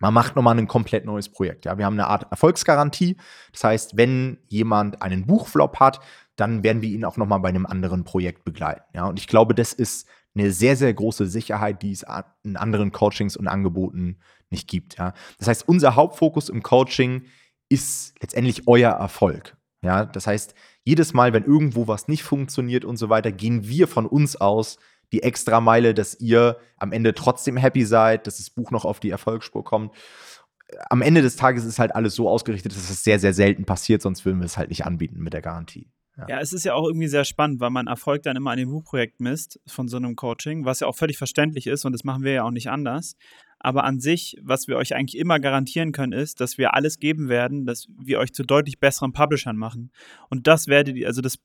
[0.00, 1.64] man macht nochmal ein komplett neues Projekt.
[1.64, 3.16] Ja, wir haben eine Art Erfolgsgarantie.
[3.52, 6.00] Das heißt, wenn jemand einen Buchflop hat,
[6.36, 8.82] dann werden wir ihn auch nochmal bei einem anderen Projekt begleiten.
[8.92, 12.04] Ja, und ich glaube, das ist eine sehr, sehr große Sicherheit, die es
[12.42, 14.18] in anderen Coachings und Angeboten
[14.50, 14.98] nicht gibt.
[14.98, 17.26] Ja, das heißt, unser Hauptfokus im Coaching
[17.68, 19.56] ist letztendlich euer Erfolg.
[19.82, 23.86] Ja, das heißt, jedes Mal, wenn irgendwo was nicht funktioniert und so weiter, gehen wir
[23.86, 24.78] von uns aus,
[25.12, 29.10] die Extrameile, dass ihr am Ende trotzdem happy seid, dass das Buch noch auf die
[29.10, 29.94] Erfolgsspur kommt.
[30.90, 34.02] Am Ende des Tages ist halt alles so ausgerichtet, dass es sehr, sehr selten passiert,
[34.02, 35.90] sonst würden wir es halt nicht anbieten mit der Garantie.
[36.16, 36.26] Ja.
[36.28, 36.40] ja.
[36.40, 39.20] es ist ja auch irgendwie sehr spannend, weil man Erfolg dann immer an dem Buchprojekt
[39.20, 42.32] misst von so einem Coaching, was ja auch völlig verständlich ist und das machen wir
[42.32, 43.16] ja auch nicht anders.
[43.58, 47.30] Aber an sich, was wir euch eigentlich immer garantieren können, ist, dass wir alles geben
[47.30, 49.90] werden, dass wir euch zu deutlich besseren Publishern machen.
[50.28, 51.38] Und das werdet ihr, also das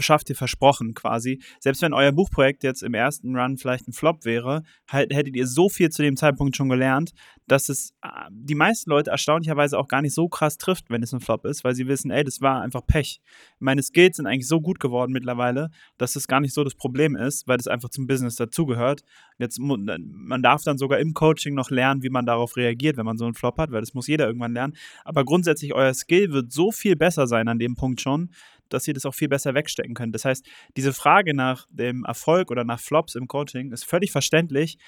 [0.00, 1.40] schafft ihr versprochen quasi.
[1.60, 5.46] Selbst wenn euer Buchprojekt jetzt im ersten Run vielleicht ein Flop wäre, halt, hättet ihr
[5.46, 7.12] so viel zu dem Zeitpunkt schon gelernt,
[7.46, 11.12] dass es äh, die meisten Leute erstaunlicherweise auch gar nicht so krass trifft, wenn es
[11.12, 13.20] ein Flop ist, weil sie wissen, ey, das war einfach Pech.
[13.58, 17.16] Meine Skills sind eigentlich so gut geworden mittlerweile, dass das gar nicht so das Problem
[17.16, 19.02] ist, weil das einfach zum Business dazugehört.
[19.38, 23.18] Jetzt man darf dann sogar im Coaching noch lernen, wie man darauf reagiert, wenn man
[23.18, 24.76] so einen Flop hat, weil das muss jeder irgendwann lernen.
[25.04, 28.30] Aber grundsätzlich euer Skill wird so viel besser sein an dem Punkt schon,
[28.68, 30.14] dass ihr das auch viel besser wegstecken könnt.
[30.14, 34.78] Das heißt, diese Frage nach dem Erfolg oder nach Flops im Coaching ist völlig verständlich,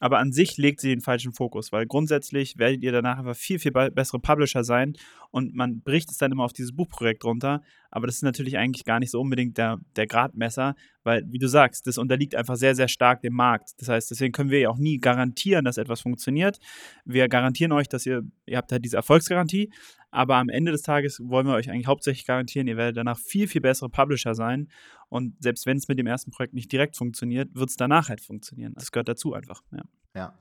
[0.00, 3.58] aber an sich legt sie den falschen Fokus, weil grundsätzlich werdet ihr danach einfach viel,
[3.58, 4.96] viel bessere Publisher sein
[5.30, 7.62] und man bricht es dann immer auf dieses Buchprojekt runter.
[7.90, 11.48] Aber das ist natürlich eigentlich gar nicht so unbedingt der, der Gradmesser, weil, wie du
[11.48, 13.70] sagst, das unterliegt einfach sehr, sehr stark dem Markt.
[13.78, 16.58] Das heißt, deswegen können wir ja auch nie garantieren, dass etwas funktioniert.
[17.04, 19.70] Wir garantieren euch, dass ihr, ihr habt halt diese Erfolgsgarantie,
[20.10, 23.46] aber am Ende des Tages wollen wir euch eigentlich hauptsächlich garantieren, ihr werdet danach viel,
[23.46, 24.68] viel bessere Publisher sein.
[25.08, 28.20] Und selbst wenn es mit dem ersten Projekt nicht direkt funktioniert, wird es danach halt
[28.20, 28.74] funktionieren.
[28.74, 29.62] Das gehört dazu einfach.
[29.72, 29.82] Ja.
[30.14, 30.38] ja.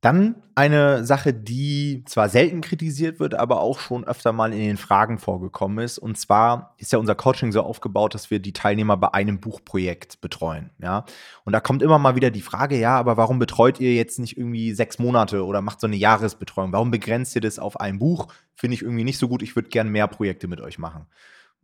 [0.00, 4.76] Dann eine Sache, die zwar selten kritisiert wird, aber auch schon öfter mal in den
[4.76, 5.98] Fragen vorgekommen ist.
[5.98, 10.20] Und zwar ist ja unser Coaching so aufgebaut, dass wir die Teilnehmer bei einem Buchprojekt
[10.20, 10.70] betreuen.
[10.78, 11.04] Ja?
[11.44, 14.38] Und da kommt immer mal wieder die Frage, ja, aber warum betreut ihr jetzt nicht
[14.38, 16.72] irgendwie sechs Monate oder macht so eine Jahresbetreuung?
[16.72, 18.28] Warum begrenzt ihr das auf ein Buch?
[18.54, 19.42] Finde ich irgendwie nicht so gut.
[19.42, 21.06] Ich würde gerne mehr Projekte mit euch machen.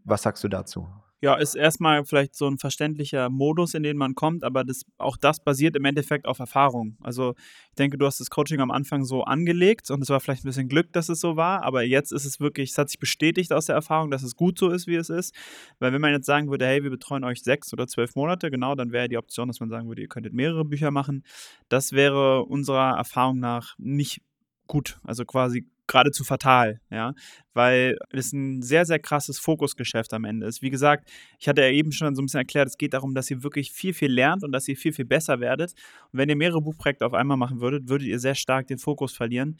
[0.02, 0.88] Was sagst du dazu?
[1.24, 5.16] Ja, ist erstmal vielleicht so ein verständlicher Modus, in den man kommt, aber das, auch
[5.16, 6.98] das basiert im Endeffekt auf Erfahrung.
[7.00, 7.32] Also
[7.70, 10.48] ich denke, du hast das Coaching am Anfang so angelegt und es war vielleicht ein
[10.48, 13.54] bisschen Glück, dass es so war, aber jetzt ist es wirklich, es hat sich bestätigt
[13.54, 15.34] aus der Erfahrung, dass es gut so ist, wie es ist.
[15.78, 18.74] Weil wenn man jetzt sagen würde, hey, wir betreuen euch sechs oder zwölf Monate, genau,
[18.74, 21.24] dann wäre die Option, dass man sagen würde, ihr könntet mehrere Bücher machen.
[21.70, 24.20] Das wäre unserer Erfahrung nach nicht
[24.66, 27.14] gut, also quasi geradezu fatal, ja,
[27.52, 30.62] weil es ein sehr, sehr krasses Fokusgeschäft am Ende ist.
[30.62, 33.30] Wie gesagt, ich hatte ja eben schon so ein bisschen erklärt, es geht darum, dass
[33.30, 35.72] ihr wirklich viel, viel lernt und dass ihr viel, viel besser werdet.
[36.12, 39.14] Und wenn ihr mehrere Buchprojekte auf einmal machen würdet, würdet ihr sehr stark den Fokus
[39.14, 39.58] verlieren.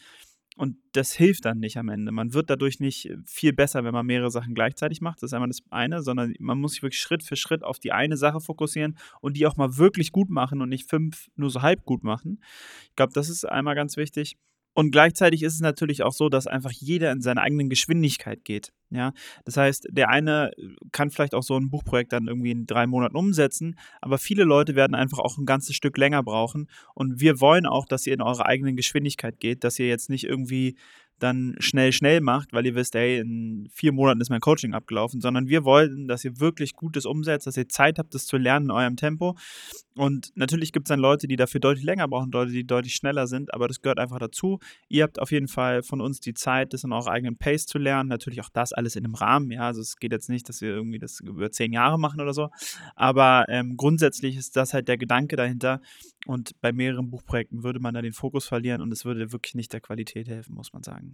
[0.56, 2.12] Und das hilft dann nicht am Ende.
[2.12, 5.20] Man wird dadurch nicht viel besser, wenn man mehrere Sachen gleichzeitig macht.
[5.20, 7.90] Das ist einmal das eine, sondern man muss sich wirklich Schritt für Schritt auf die
[7.90, 11.62] eine Sache fokussieren und die auch mal wirklich gut machen und nicht fünf nur so
[11.62, 12.40] halb gut machen.
[12.84, 14.36] Ich glaube, das ist einmal ganz wichtig.
[14.74, 18.72] Und gleichzeitig ist es natürlich auch so, dass einfach jeder in seiner eigenen Geschwindigkeit geht.
[18.90, 19.12] Ja,
[19.44, 20.52] das heißt, der eine
[20.92, 24.76] kann vielleicht auch so ein Buchprojekt dann irgendwie in drei Monaten umsetzen, aber viele Leute
[24.76, 26.68] werden einfach auch ein ganzes Stück länger brauchen.
[26.94, 30.24] Und wir wollen auch, dass ihr in eure eigenen Geschwindigkeit geht, dass ihr jetzt nicht
[30.24, 30.76] irgendwie
[31.24, 35.20] dann schnell, schnell macht, weil ihr wisst, ey, in vier Monaten ist mein Coaching abgelaufen,
[35.20, 38.66] sondern wir wollen, dass ihr wirklich Gutes umsetzt, dass ihr Zeit habt, das zu lernen
[38.66, 39.36] in eurem Tempo.
[39.96, 43.26] Und natürlich gibt es dann Leute, die dafür deutlich länger brauchen, Leute, die deutlich schneller
[43.26, 44.58] sind, aber das gehört einfach dazu.
[44.88, 47.78] Ihr habt auf jeden Fall von uns die Zeit, das in eurer eigenen Pace zu
[47.78, 48.08] lernen.
[48.08, 49.62] Natürlich auch das alles in einem Rahmen, ja.
[49.62, 52.50] Also es geht jetzt nicht, dass wir irgendwie das über zehn Jahre machen oder so.
[52.96, 55.80] Aber ähm, grundsätzlich ist das halt der Gedanke dahinter.
[56.26, 59.72] Und bei mehreren Buchprojekten würde man da den Fokus verlieren und es würde wirklich nicht
[59.72, 61.13] der Qualität helfen, muss man sagen.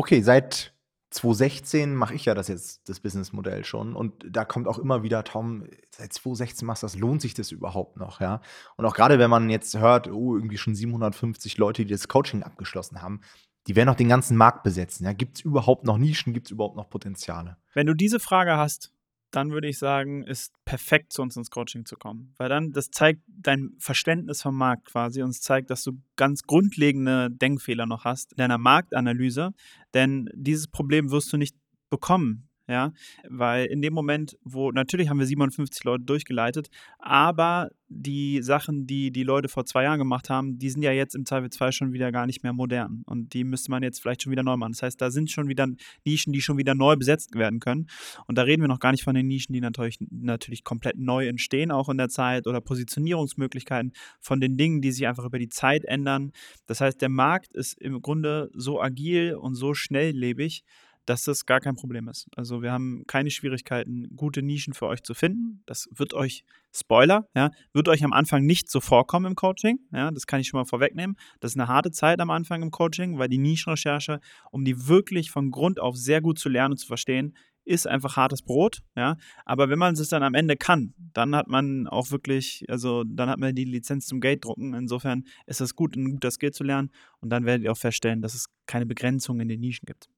[0.00, 0.72] Okay, seit
[1.10, 3.94] 2016 mache ich ja das jetzt, das Businessmodell schon.
[3.94, 7.52] Und da kommt auch immer wieder, Tom, seit 2016 machst du das, lohnt sich das
[7.52, 8.40] überhaupt noch, ja?
[8.78, 12.42] Und auch gerade wenn man jetzt hört, oh, irgendwie schon 750 Leute, die das Coaching
[12.42, 13.20] abgeschlossen haben,
[13.66, 15.04] die werden auch den ganzen Markt besetzen.
[15.04, 15.12] Ja?
[15.12, 17.58] Gibt es überhaupt noch Nischen, gibt es überhaupt noch Potenziale?
[17.74, 18.94] Wenn du diese Frage hast,
[19.30, 22.34] dann würde ich sagen, ist perfekt zu uns ins Coaching zu kommen.
[22.36, 26.42] Weil dann, das zeigt dein Verständnis vom Markt quasi und es zeigt, dass du ganz
[26.42, 29.52] grundlegende Denkfehler noch hast in deiner Marktanalyse.
[29.94, 31.56] Denn dieses Problem wirst du nicht
[31.90, 32.92] bekommen, ja,
[33.28, 39.10] weil in dem Moment, wo natürlich haben wir 57 Leute durchgeleitet, aber die Sachen, die
[39.10, 42.12] die Leute vor zwei Jahren gemacht haben, die sind ja jetzt im Zweifelsfall schon wieder
[42.12, 44.72] gar nicht mehr modern und die müsste man jetzt vielleicht schon wieder neu machen.
[44.72, 45.66] Das heißt, da sind schon wieder
[46.04, 47.88] Nischen, die schon wieder neu besetzt werden können
[48.28, 51.26] und da reden wir noch gar nicht von den Nischen, die natürlich, natürlich komplett neu
[51.26, 55.48] entstehen, auch in der Zeit oder Positionierungsmöglichkeiten von den Dingen, die sich einfach über die
[55.48, 56.30] Zeit ändern.
[56.66, 60.62] Das heißt, der Markt ist im Grunde so agil und so schnelllebig,
[61.06, 62.28] dass das gar kein Problem ist.
[62.36, 65.62] Also wir haben keine Schwierigkeiten, gute Nischen für euch zu finden.
[65.66, 69.80] Das wird euch, Spoiler, ja, wird euch am Anfang nicht so vorkommen im Coaching.
[69.92, 71.16] Ja, das kann ich schon mal vorwegnehmen.
[71.40, 75.30] Das ist eine harte Zeit am Anfang im Coaching, weil die Nischenrecherche, um die wirklich
[75.30, 77.34] von Grund auf sehr gut zu lernen und zu verstehen,
[77.64, 79.16] ist einfach hartes Brot, ja.
[79.44, 83.28] Aber wenn man es dann am Ende kann, dann hat man auch wirklich, also dann
[83.28, 84.74] hat man die Lizenz zum Gate drucken.
[84.74, 88.22] Insofern ist es gut, ein guter Skill zu lernen und dann werdet ihr auch feststellen,
[88.22, 90.08] dass es keine Begrenzung in den Nischen gibt.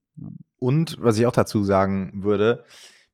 [0.59, 2.65] Und was ich auch dazu sagen würde,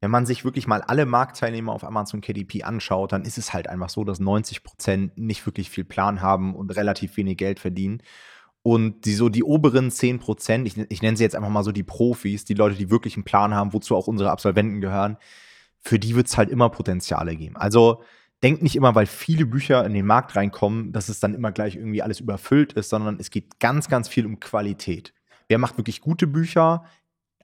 [0.00, 3.68] wenn man sich wirklich mal alle Marktteilnehmer auf Amazon KDP anschaut, dann ist es halt
[3.68, 8.02] einfach so, dass 90 Prozent nicht wirklich viel Plan haben und relativ wenig Geld verdienen.
[8.62, 11.72] Und die so die oberen 10 Prozent, ich, ich nenne sie jetzt einfach mal so
[11.72, 15.16] die Profis, die Leute, die wirklich einen Plan haben, wozu auch unsere Absolventen gehören,
[15.80, 17.56] für die wird es halt immer Potenziale geben.
[17.56, 18.02] Also
[18.42, 21.76] denkt nicht immer, weil viele Bücher in den Markt reinkommen, dass es dann immer gleich
[21.76, 25.12] irgendwie alles überfüllt ist, sondern es geht ganz, ganz viel um Qualität
[25.48, 26.84] wer macht wirklich gute Bücher,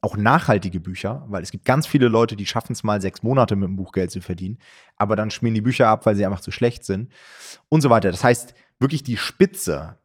[0.00, 3.56] auch nachhaltige Bücher, weil es gibt ganz viele Leute, die schaffen es mal sechs Monate
[3.56, 4.58] mit dem Buch Geld zu verdienen,
[4.96, 7.10] aber dann schmieren die Bücher ab, weil sie einfach zu schlecht sind
[7.70, 8.10] und so weiter.
[8.10, 9.98] Das heißt, wirklich die Spitze,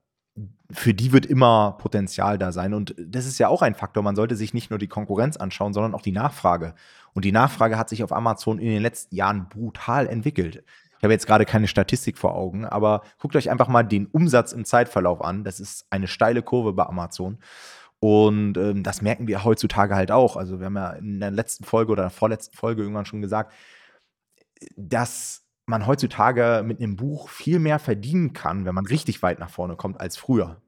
[0.72, 2.74] für die wird immer Potenzial da sein.
[2.74, 4.04] Und das ist ja auch ein Faktor.
[4.04, 6.76] Man sollte sich nicht nur die Konkurrenz anschauen, sondern auch die Nachfrage.
[7.14, 10.64] Und die Nachfrage hat sich auf Amazon in den letzten Jahren brutal entwickelt.
[10.98, 14.52] Ich habe jetzt gerade keine Statistik vor Augen, aber guckt euch einfach mal den Umsatz
[14.52, 15.44] im Zeitverlauf an.
[15.44, 17.40] Das ist eine steile Kurve bei Amazon.
[18.02, 20.38] Und ähm, das merken wir heutzutage halt auch.
[20.38, 23.54] Also wir haben ja in der letzten Folge oder der vorletzten Folge irgendwann schon gesagt,
[24.76, 29.50] dass man heutzutage mit einem Buch viel mehr verdienen kann, wenn man richtig weit nach
[29.50, 30.62] vorne kommt, als früher.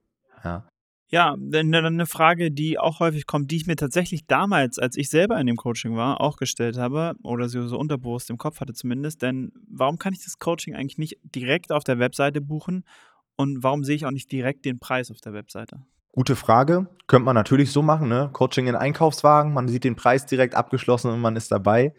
[0.43, 0.67] Ja.
[1.09, 5.37] Ja, eine Frage, die auch häufig kommt, die ich mir tatsächlich damals, als ich selber
[5.41, 9.21] in dem Coaching war, auch gestellt habe oder so, so unterbewusst im Kopf hatte zumindest.
[9.21, 12.85] Denn warum kann ich das Coaching eigentlich nicht direkt auf der Webseite buchen
[13.35, 15.81] und warum sehe ich auch nicht direkt den Preis auf der Webseite?
[16.11, 16.87] Gute Frage.
[17.07, 18.29] Könnte man natürlich so machen, ne?
[18.33, 21.93] Coaching in Einkaufswagen, man sieht den Preis direkt abgeschlossen und man ist dabei.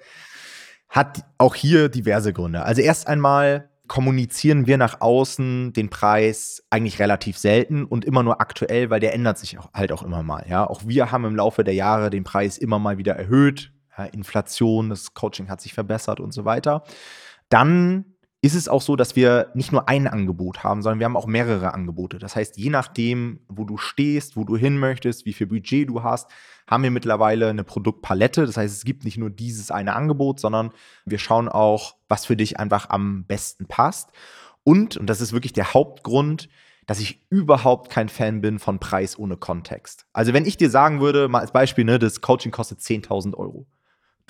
[0.88, 2.62] Hat auch hier diverse Gründe.
[2.64, 8.40] Also erst einmal kommunizieren wir nach außen den Preis eigentlich relativ selten und immer nur
[8.40, 10.46] aktuell, weil der ändert sich auch, halt auch immer mal.
[10.48, 13.72] Ja, auch wir haben im Laufe der Jahre den Preis immer mal wieder erhöht.
[13.96, 16.84] Ja, Inflation, das Coaching hat sich verbessert und so weiter.
[17.48, 18.11] Dann
[18.44, 21.26] ist es auch so, dass wir nicht nur ein Angebot haben, sondern wir haben auch
[21.26, 22.18] mehrere Angebote.
[22.18, 26.02] Das heißt, je nachdem, wo du stehst, wo du hin möchtest, wie viel Budget du
[26.02, 26.28] hast,
[26.66, 28.44] haben wir mittlerweile eine Produktpalette.
[28.44, 30.72] Das heißt, es gibt nicht nur dieses eine Angebot, sondern
[31.04, 34.10] wir schauen auch, was für dich einfach am besten passt.
[34.64, 36.48] Und, und das ist wirklich der Hauptgrund,
[36.86, 40.06] dass ich überhaupt kein Fan bin von Preis ohne Kontext.
[40.12, 43.66] Also wenn ich dir sagen würde, mal als Beispiel, ne, das Coaching kostet 10.000 Euro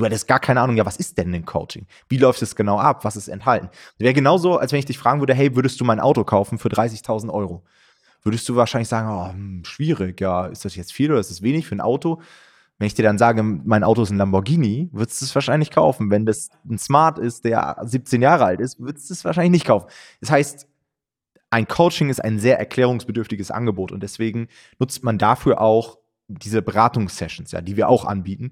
[0.02, 1.86] Du hättest gar keine Ahnung, ja, was ist denn ein Coaching?
[2.08, 3.04] Wie läuft es genau ab?
[3.04, 3.68] Was ist enthalten?
[3.98, 6.70] Wäre genauso, als wenn ich dich fragen würde, hey, würdest du mein Auto kaufen für
[6.70, 7.62] 30.000 Euro?
[8.24, 11.40] Würdest du wahrscheinlich sagen, oh, hm, schwierig, ja, ist das jetzt viel oder ist das
[11.40, 12.20] wenig für ein Auto?
[12.78, 16.10] Wenn ich dir dann sage, mein Auto ist ein Lamborghini, würdest du es wahrscheinlich kaufen.
[16.10, 19.66] Wenn das ein Smart ist, der 17 Jahre alt ist, würdest du es wahrscheinlich nicht
[19.66, 19.86] kaufen.
[20.20, 20.66] Das heißt,
[21.50, 24.48] ein Coaching ist ein sehr erklärungsbedürftiges Angebot und deswegen
[24.80, 28.50] nutzt man dafür auch diese Beratungssessions, ja, die wir auch anbieten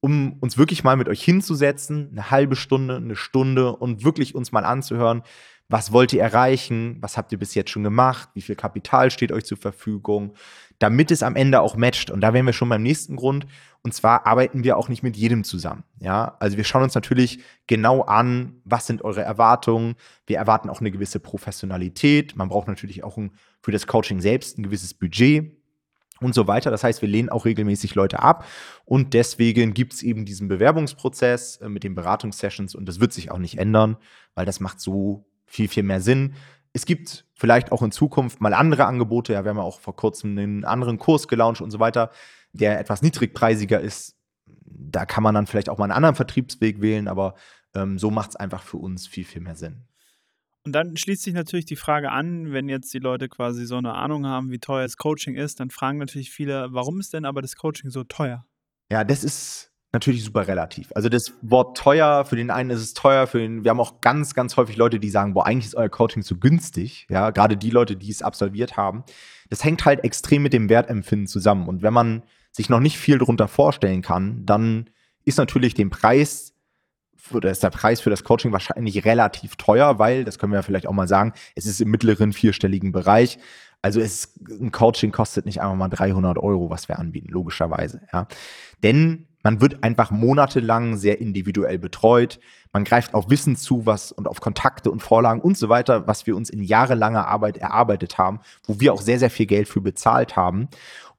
[0.00, 4.52] um uns wirklich mal mit euch hinzusetzen, eine halbe Stunde, eine Stunde und wirklich uns
[4.52, 5.22] mal anzuhören,
[5.68, 9.32] was wollt ihr erreichen, was habt ihr bis jetzt schon gemacht, wie viel Kapital steht
[9.32, 10.34] euch zur Verfügung,
[10.78, 12.10] damit es am Ende auch matcht.
[12.10, 13.46] Und da wären wir schon beim nächsten Grund.
[13.82, 15.84] Und zwar arbeiten wir auch nicht mit jedem zusammen.
[15.98, 19.96] Ja, also wir schauen uns natürlich genau an, was sind eure Erwartungen.
[20.26, 22.36] Wir erwarten auch eine gewisse Professionalität.
[22.36, 25.55] Man braucht natürlich auch ein, für das Coaching selbst ein gewisses Budget
[26.20, 26.70] und so weiter.
[26.70, 28.46] Das heißt, wir lehnen auch regelmäßig Leute ab
[28.84, 33.30] und deswegen gibt es eben diesen Bewerbungsprozess äh, mit den Beratungssessions und das wird sich
[33.30, 33.96] auch nicht ändern,
[34.34, 36.34] weil das macht so viel, viel mehr Sinn.
[36.72, 39.32] Es gibt vielleicht auch in Zukunft mal andere Angebote.
[39.32, 42.10] Ja, wir haben ja auch vor kurzem einen anderen Kurs gelauncht und so weiter,
[42.52, 44.16] der etwas niedrigpreisiger ist.
[44.64, 47.34] Da kann man dann vielleicht auch mal einen anderen Vertriebsweg wählen, aber
[47.74, 49.84] ähm, so macht es einfach für uns viel, viel mehr Sinn.
[50.66, 53.94] Und dann schließt sich natürlich die Frage an, wenn jetzt die Leute quasi so eine
[53.94, 57.40] Ahnung haben, wie teuer das Coaching ist, dann fragen natürlich viele, warum ist denn aber
[57.40, 58.44] das Coaching so teuer?
[58.90, 60.90] Ja, das ist natürlich super relativ.
[60.96, 64.00] Also das Wort teuer, für den einen ist es teuer, für den, wir haben auch
[64.00, 67.06] ganz, ganz häufig Leute, die sagen, boah, eigentlich ist euer Coaching zu günstig.
[67.08, 69.04] Ja, gerade die Leute, die es absolviert haben.
[69.48, 71.68] Das hängt halt extrem mit dem Wertempfinden zusammen.
[71.68, 74.90] Und wenn man sich noch nicht viel darunter vorstellen kann, dann
[75.24, 76.55] ist natürlich den Preis
[77.32, 80.62] oder ist der Preis für das Coaching wahrscheinlich relativ teuer, weil, das können wir ja
[80.62, 83.38] vielleicht auch mal sagen, es ist im mittleren vierstelligen Bereich.
[83.82, 88.00] Also es, ein Coaching kostet nicht einfach mal 300 Euro, was wir anbieten, logischerweise.
[88.12, 88.26] Ja.
[88.82, 92.40] Denn man wird einfach monatelang sehr individuell betreut.
[92.72, 96.26] Man greift auf Wissen zu, was und auf Kontakte und Vorlagen und so weiter, was
[96.26, 99.80] wir uns in jahrelanger Arbeit erarbeitet haben, wo wir auch sehr, sehr viel Geld für
[99.80, 100.68] bezahlt haben.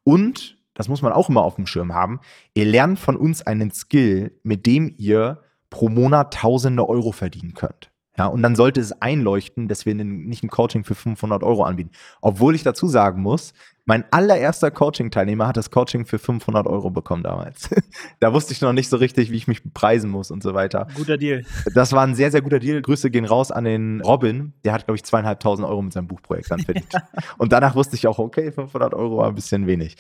[0.03, 2.19] Und, das muss man auch immer auf dem Schirm haben,
[2.53, 7.91] ihr lernt von uns einen Skill, mit dem ihr pro Monat tausende Euro verdienen könnt.
[8.17, 11.91] Ja, und dann sollte es einleuchten, dass wir nicht ein Coaching für 500 Euro anbieten.
[12.19, 13.53] Obwohl ich dazu sagen muss,
[13.87, 17.69] mein allererster Coaching-Teilnehmer hat das Coaching für 500 Euro bekommen damals.
[18.19, 20.87] da wusste ich noch nicht so richtig, wie ich mich bepreisen muss und so weiter.
[20.93, 21.45] Guter Deal.
[21.73, 22.81] Das war ein sehr, sehr guter Deal.
[22.81, 24.51] Grüße gehen raus an den Robin.
[24.65, 26.91] Der hat, glaube ich, zweieinhalbtausend Euro mit seinem Buchprojekt dann verdient.
[27.37, 29.95] und danach wusste ich auch, okay, 500 Euro war ein bisschen wenig.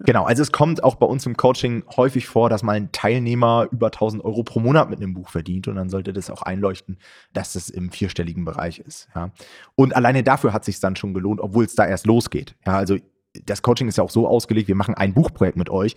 [0.00, 3.68] Genau, also es kommt auch bei uns im Coaching häufig vor, dass mal ein Teilnehmer
[3.70, 6.96] über 1000 Euro pro Monat mit einem Buch verdient und dann sollte das auch einleuchten,
[7.34, 9.08] dass das im vierstelligen Bereich ist.
[9.14, 9.32] Ja.
[9.74, 12.56] Und alleine dafür hat es sich dann schon gelohnt, obwohl es da erst losgeht.
[12.64, 12.96] Ja, also
[13.46, 15.96] das Coaching ist ja auch so ausgelegt, wir machen ein Buchprojekt mit euch,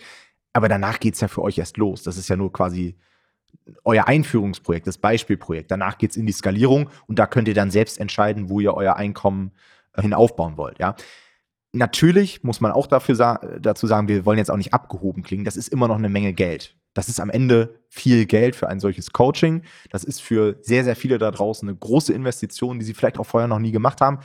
[0.54, 2.04] aber danach geht es ja für euch erst los.
[2.04, 2.96] Das ist ja nur quasi
[3.84, 5.72] euer Einführungsprojekt, das Beispielprojekt.
[5.72, 8.74] Danach geht es in die Skalierung und da könnt ihr dann selbst entscheiden, wo ihr
[8.74, 9.52] euer Einkommen
[9.94, 10.80] äh, hin aufbauen wollt.
[10.80, 10.96] Ja.
[11.74, 15.46] Natürlich muss man auch dafür sa dazu sagen, wir wollen jetzt auch nicht abgehoben klingen.
[15.46, 16.76] Das ist immer noch eine Menge Geld.
[16.94, 19.64] Das ist am Ende viel Geld für ein solches Coaching.
[19.90, 23.26] Das ist für sehr, sehr viele da draußen eine große Investition, die sie vielleicht auch
[23.26, 24.20] vorher noch nie gemacht haben.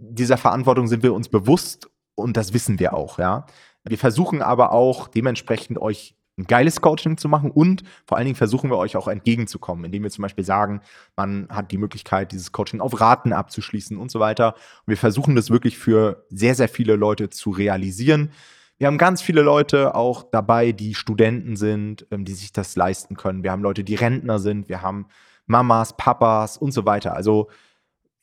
[0.00, 3.46] dieser Verantwortung sind wir uns bewusst und das wissen wir auch, ja.
[3.84, 8.36] Wir versuchen aber auch dementsprechend euch ein geiles Coaching zu machen und vor allen Dingen
[8.36, 10.80] versuchen wir euch auch entgegenzukommen, indem wir zum Beispiel sagen,
[11.16, 14.54] man hat die Möglichkeit, dieses Coaching auf Raten abzuschließen und so weiter.
[14.54, 18.30] Und wir versuchen das wirklich für sehr, sehr viele Leute zu realisieren.
[18.78, 23.16] Wir haben ganz viele Leute auch dabei, die Studenten sind, ähm, die sich das leisten
[23.16, 23.42] können.
[23.42, 24.68] Wir haben Leute, die Rentner sind.
[24.68, 25.06] Wir haben
[25.46, 27.14] Mamas, Papas und so weiter.
[27.14, 27.48] Also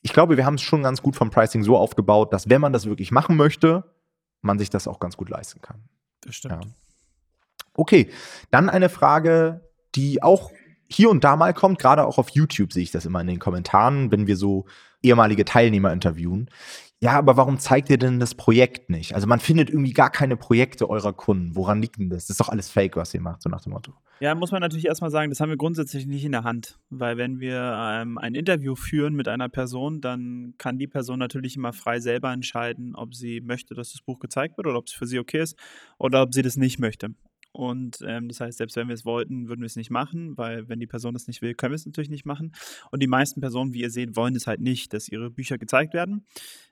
[0.06, 2.72] ich glaube, wir haben es schon ganz gut vom Pricing so aufgebaut, dass wenn man
[2.72, 3.82] das wirklich machen möchte,
[4.40, 5.82] man sich das auch ganz gut leisten kann.
[6.20, 6.64] Das stimmt.
[6.64, 6.70] Ja.
[7.74, 8.08] Okay,
[8.52, 10.52] dann eine Frage, die auch
[10.86, 13.40] hier und da mal kommt, gerade auch auf YouTube sehe ich das immer in den
[13.40, 14.66] Kommentaren, wenn wir so
[15.02, 16.50] ehemalige Teilnehmer interviewen.
[17.00, 19.12] Ja, aber warum zeigt ihr denn das Projekt nicht?
[19.12, 21.56] Also man findet irgendwie gar keine Projekte eurer Kunden.
[21.56, 22.26] Woran liegt denn das?
[22.26, 23.92] Das ist doch alles Fake, was ihr macht, so nach dem Motto.
[24.18, 26.78] Ja, muss man natürlich erstmal sagen, das haben wir grundsätzlich nicht in der Hand.
[26.88, 31.56] Weil wenn wir ähm, ein Interview führen mit einer Person, dann kann die Person natürlich
[31.56, 34.94] immer frei selber entscheiden, ob sie möchte, dass das Buch gezeigt wird oder ob es
[34.94, 35.58] für sie okay ist
[35.98, 37.10] oder ob sie das nicht möchte.
[37.56, 40.68] Und ähm, das heißt, selbst wenn wir es wollten, würden wir es nicht machen, weil
[40.68, 42.52] wenn die Person es nicht will, können wir es natürlich nicht machen.
[42.90, 45.94] Und die meisten Personen, wie ihr seht, wollen es halt nicht, dass ihre Bücher gezeigt
[45.94, 46.26] werden.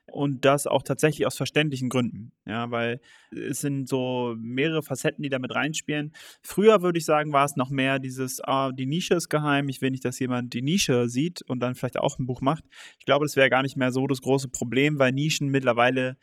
[0.05, 2.33] Und das auch tatsächlich aus verständlichen Gründen.
[2.45, 6.13] Ja, weil es sind so mehrere Facetten, die damit reinspielen.
[6.43, 9.81] Früher würde ich sagen, war es noch mehr dieses, ah, die Nische ist geheim, ich
[9.81, 12.63] will nicht, dass jemand die Nische sieht und dann vielleicht auch ein Buch macht.
[12.99, 16.15] Ich glaube, das wäre gar nicht mehr so das große Problem, weil Nischen mittlerweile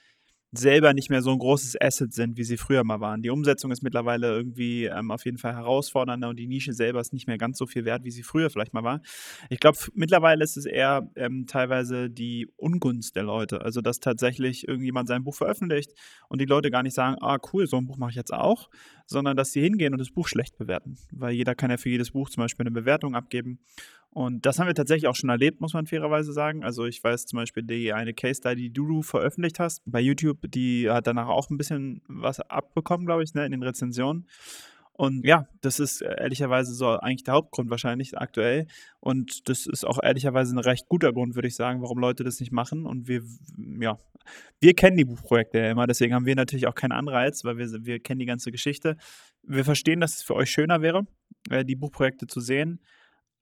[0.53, 3.23] selber nicht mehr so ein großes Asset sind, wie sie früher mal waren.
[3.23, 7.15] Die Umsetzung ist mittlerweile irgendwie ähm, auf jeden Fall herausfordernder und die Nische selber ist
[7.15, 9.01] nicht mehr ganz so viel wert, wie sie früher vielleicht mal war.
[9.49, 13.63] Ich glaube, mittlerweile ist es eher ähm, teilweise die Ungunst der Leute.
[13.63, 15.93] Also, dass tatsächlich irgendjemand sein Buch veröffentlicht
[16.29, 18.69] und die Leute gar nicht sagen, ah, cool, so ein Buch mache ich jetzt auch,
[19.07, 20.99] sondern dass sie hingehen und das Buch schlecht bewerten.
[21.13, 23.59] Weil jeder kann ja für jedes Buch zum Beispiel eine Bewertung abgeben.
[24.15, 26.65] Und das haben wir tatsächlich auch schon erlebt, muss man fairerweise sagen.
[26.65, 30.51] Also ich weiß zum Beispiel, die eine Case Study, die du veröffentlicht hast bei YouTube,
[30.51, 34.27] die hat danach auch ein bisschen was abbekommen, glaube ich, ne, in den Rezensionen.
[34.93, 38.67] Und ja, das ist ehrlicherweise so eigentlich der Hauptgrund wahrscheinlich aktuell.
[39.01, 42.39] Und das ist auch ehrlicherweise ein recht guter Grund, würde ich sagen, warum Leute das
[42.39, 42.85] nicht machen.
[42.85, 43.23] Und wir,
[43.81, 43.99] ja,
[44.61, 47.67] wir kennen die Buchprojekte ja immer, deswegen haben wir natürlich auch keinen Anreiz, weil wir,
[47.87, 48.99] wir kennen die ganze Geschichte.
[49.43, 51.07] Wir verstehen, dass es für euch schöner wäre,
[51.49, 52.79] äh, die Buchprojekte zu sehen.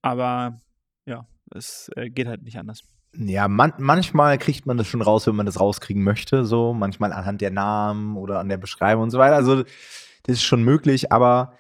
[0.03, 0.61] Aber
[1.07, 2.83] ja, es äh, geht halt nicht anders.
[3.17, 7.13] Ja, man, manchmal kriegt man das schon raus, wenn man das rauskriegen möchte, so manchmal
[7.13, 9.35] anhand der Namen oder an der Beschreibung und so weiter.
[9.35, 9.65] Also
[10.23, 11.55] das ist schon möglich, aber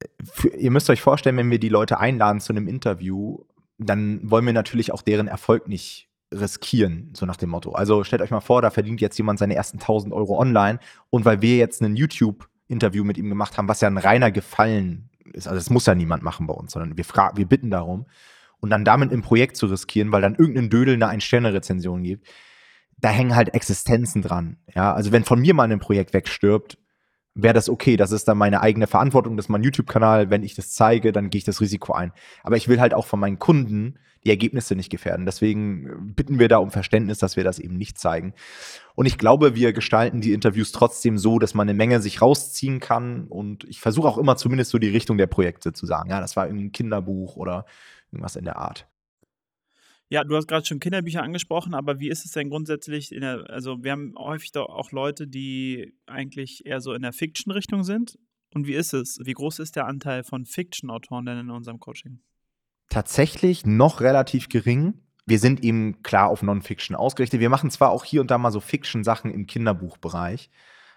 [0.00, 3.38] äh, für, ihr müsst euch vorstellen, wenn wir die Leute einladen zu einem Interview,
[3.78, 7.72] dann wollen wir natürlich auch deren Erfolg nicht riskieren, so nach dem Motto.
[7.72, 11.24] Also stellt euch mal vor, da verdient jetzt jemand seine ersten 1000 Euro online und
[11.24, 15.46] weil wir jetzt ein YouTube-Interview mit ihm gemacht haben, was ja ein reiner Gefallen ist,
[15.46, 18.06] also das muss ja niemand machen bei uns, sondern wir, fragen, wir bitten darum
[18.60, 22.26] und dann damit im Projekt zu riskieren, weil dann irgendein Dödel eine Ein-Sterne-Rezension gibt,
[22.98, 24.58] da hängen halt Existenzen dran.
[24.74, 26.78] Ja, also wenn von mir mal ein Projekt wegstirbt,
[27.34, 27.96] wäre das okay.
[27.96, 30.30] Das ist dann meine eigene Verantwortung, das ist mein YouTube-Kanal.
[30.30, 32.12] Wenn ich das zeige, dann gehe ich das Risiko ein.
[32.42, 35.26] Aber ich will halt auch von meinen Kunden die Ergebnisse nicht gefährden.
[35.26, 38.34] Deswegen bitten wir da um Verständnis, dass wir das eben nicht zeigen.
[38.94, 42.80] Und ich glaube, wir gestalten die Interviews trotzdem so, dass man eine Menge sich rausziehen
[42.80, 43.26] kann.
[43.28, 46.10] Und ich versuche auch immer zumindest so die Richtung der Projekte zu sagen.
[46.10, 47.66] Ja, das war irgendwie Kinderbuch oder
[48.10, 48.86] irgendwas in der Art.
[50.10, 53.48] Ja, du hast gerade schon Kinderbücher angesprochen, aber wie ist es denn grundsätzlich in der,
[53.50, 58.18] also wir haben häufig auch Leute, die eigentlich eher so in der Fiction-Richtung sind.
[58.54, 59.18] Und wie ist es?
[59.24, 62.20] Wie groß ist der Anteil von Fiction-Autoren denn in unserem Coaching?
[62.94, 64.94] Tatsächlich noch relativ gering.
[65.26, 67.40] Wir sind eben klar auf Non-Fiction ausgerichtet.
[67.40, 70.48] Wir machen zwar auch hier und da mal so Fiction-Sachen im Kinderbuchbereich,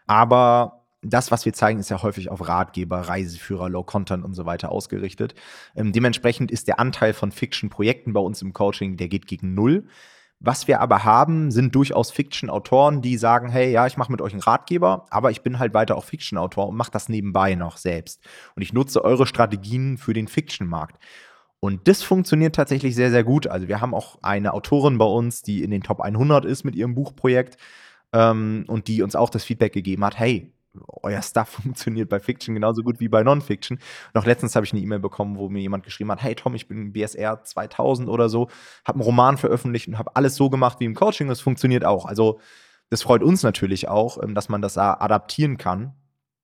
[0.05, 4.45] aber das, was wir zeigen, ist ja häufig auf Ratgeber, Reiseführer, Low Content und so
[4.45, 5.33] weiter ausgerichtet.
[5.75, 9.87] Ähm, dementsprechend ist der Anteil von Fiction-Projekten bei uns im Coaching, der geht gegen null.
[10.39, 14.33] Was wir aber haben, sind durchaus Fiction-Autoren, die sagen, hey, ja, ich mache mit euch
[14.33, 18.23] einen Ratgeber, aber ich bin halt weiter auch Fiction-Autor und mache das nebenbei noch selbst.
[18.55, 20.99] Und ich nutze eure Strategien für den Fiction-Markt.
[21.59, 23.47] Und das funktioniert tatsächlich sehr, sehr gut.
[23.47, 26.75] Also wir haben auch eine Autorin bei uns, die in den Top 100 ist mit
[26.75, 27.57] ihrem Buchprojekt
[28.13, 30.53] ähm, und die uns auch das Feedback gegeben hat, hey,
[31.03, 33.79] euer Stuff funktioniert bei Fiction genauso gut wie bei Non-Fiction.
[34.13, 36.67] Noch letztens habe ich eine E-Mail bekommen, wo mir jemand geschrieben hat, hey Tom, ich
[36.67, 38.49] bin BSR 2000 oder so,
[38.85, 42.05] habe einen Roman veröffentlicht und habe alles so gemacht wie im Coaching, das funktioniert auch.
[42.05, 42.39] Also
[42.89, 45.93] das freut uns natürlich auch, ähm, dass man das adaptieren kann.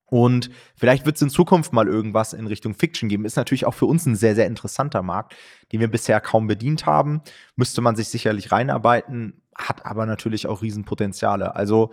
[0.05, 3.25] Und vielleicht wird es in Zukunft mal irgendwas in Richtung Fiction geben.
[3.25, 5.35] Ist natürlich auch für uns ein sehr, sehr interessanter Markt,
[5.71, 7.21] den wir bisher kaum bedient haben.
[7.55, 11.55] Müsste man sich sicherlich reinarbeiten, hat aber natürlich auch Riesenpotenziale.
[11.55, 11.91] Also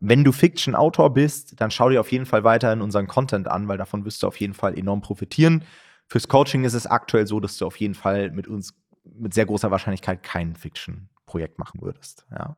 [0.00, 3.78] wenn du Fiction-Autor bist, dann schau dir auf jeden Fall weiterhin unseren Content an, weil
[3.78, 5.64] davon wirst du auf jeden Fall enorm profitieren.
[6.06, 8.74] Fürs Coaching ist es aktuell so, dass du auf jeden Fall mit uns
[9.04, 12.26] mit sehr großer Wahrscheinlichkeit kein Fiction-Projekt machen würdest.
[12.30, 12.56] Ja.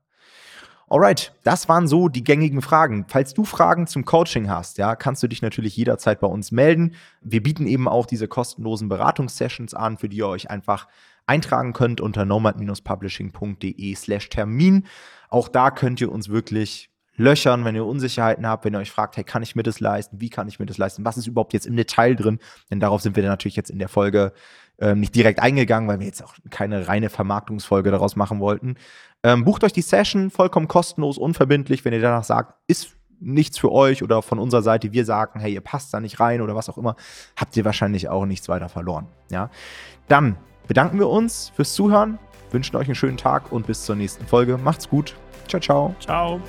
[0.91, 3.05] Alright, das waren so die gängigen Fragen.
[3.09, 6.95] Falls du Fragen zum Coaching hast, ja, kannst du dich natürlich jederzeit bei uns melden.
[7.21, 10.89] Wir bieten eben auch diese kostenlosen Beratungssessions an, für die ihr euch einfach
[11.27, 14.87] eintragen könnt unter nomad-publishing.de slash Termin.
[15.29, 19.19] Auch da könnt ihr uns wirklich löchern, wenn ihr Unsicherheiten habt, wenn ihr euch fragt,
[19.19, 20.23] hey, kann ich mir das leisten?
[20.23, 21.05] Wie kann ich mir das leisten?
[21.05, 22.39] Was ist überhaupt jetzt im Detail drin?
[22.71, 24.33] Denn darauf sind wir dann natürlich jetzt in der Folge
[24.81, 28.77] ähm, nicht direkt eingegangen, weil wir jetzt auch keine reine Vermarktungsfolge daraus machen wollten.
[29.23, 33.73] Ähm, bucht euch die Session vollkommen kostenlos, unverbindlich, wenn ihr danach sagt, ist nichts für
[33.73, 36.69] euch oder von unserer Seite wir sagen, hey, ihr passt da nicht rein oder was
[36.69, 36.97] auch immer,
[37.37, 39.07] habt ihr wahrscheinlich auch nichts weiter verloren.
[39.31, 39.51] Ja?
[40.07, 40.37] Dann
[40.69, 42.19] bedanken wir uns fürs Zuhören,
[42.53, 44.57] wünschen euch einen schönen Tag und bis zur nächsten Folge.
[44.59, 45.17] Macht's gut.
[45.49, 45.97] Ciao, ciao.
[46.01, 46.41] Ciao.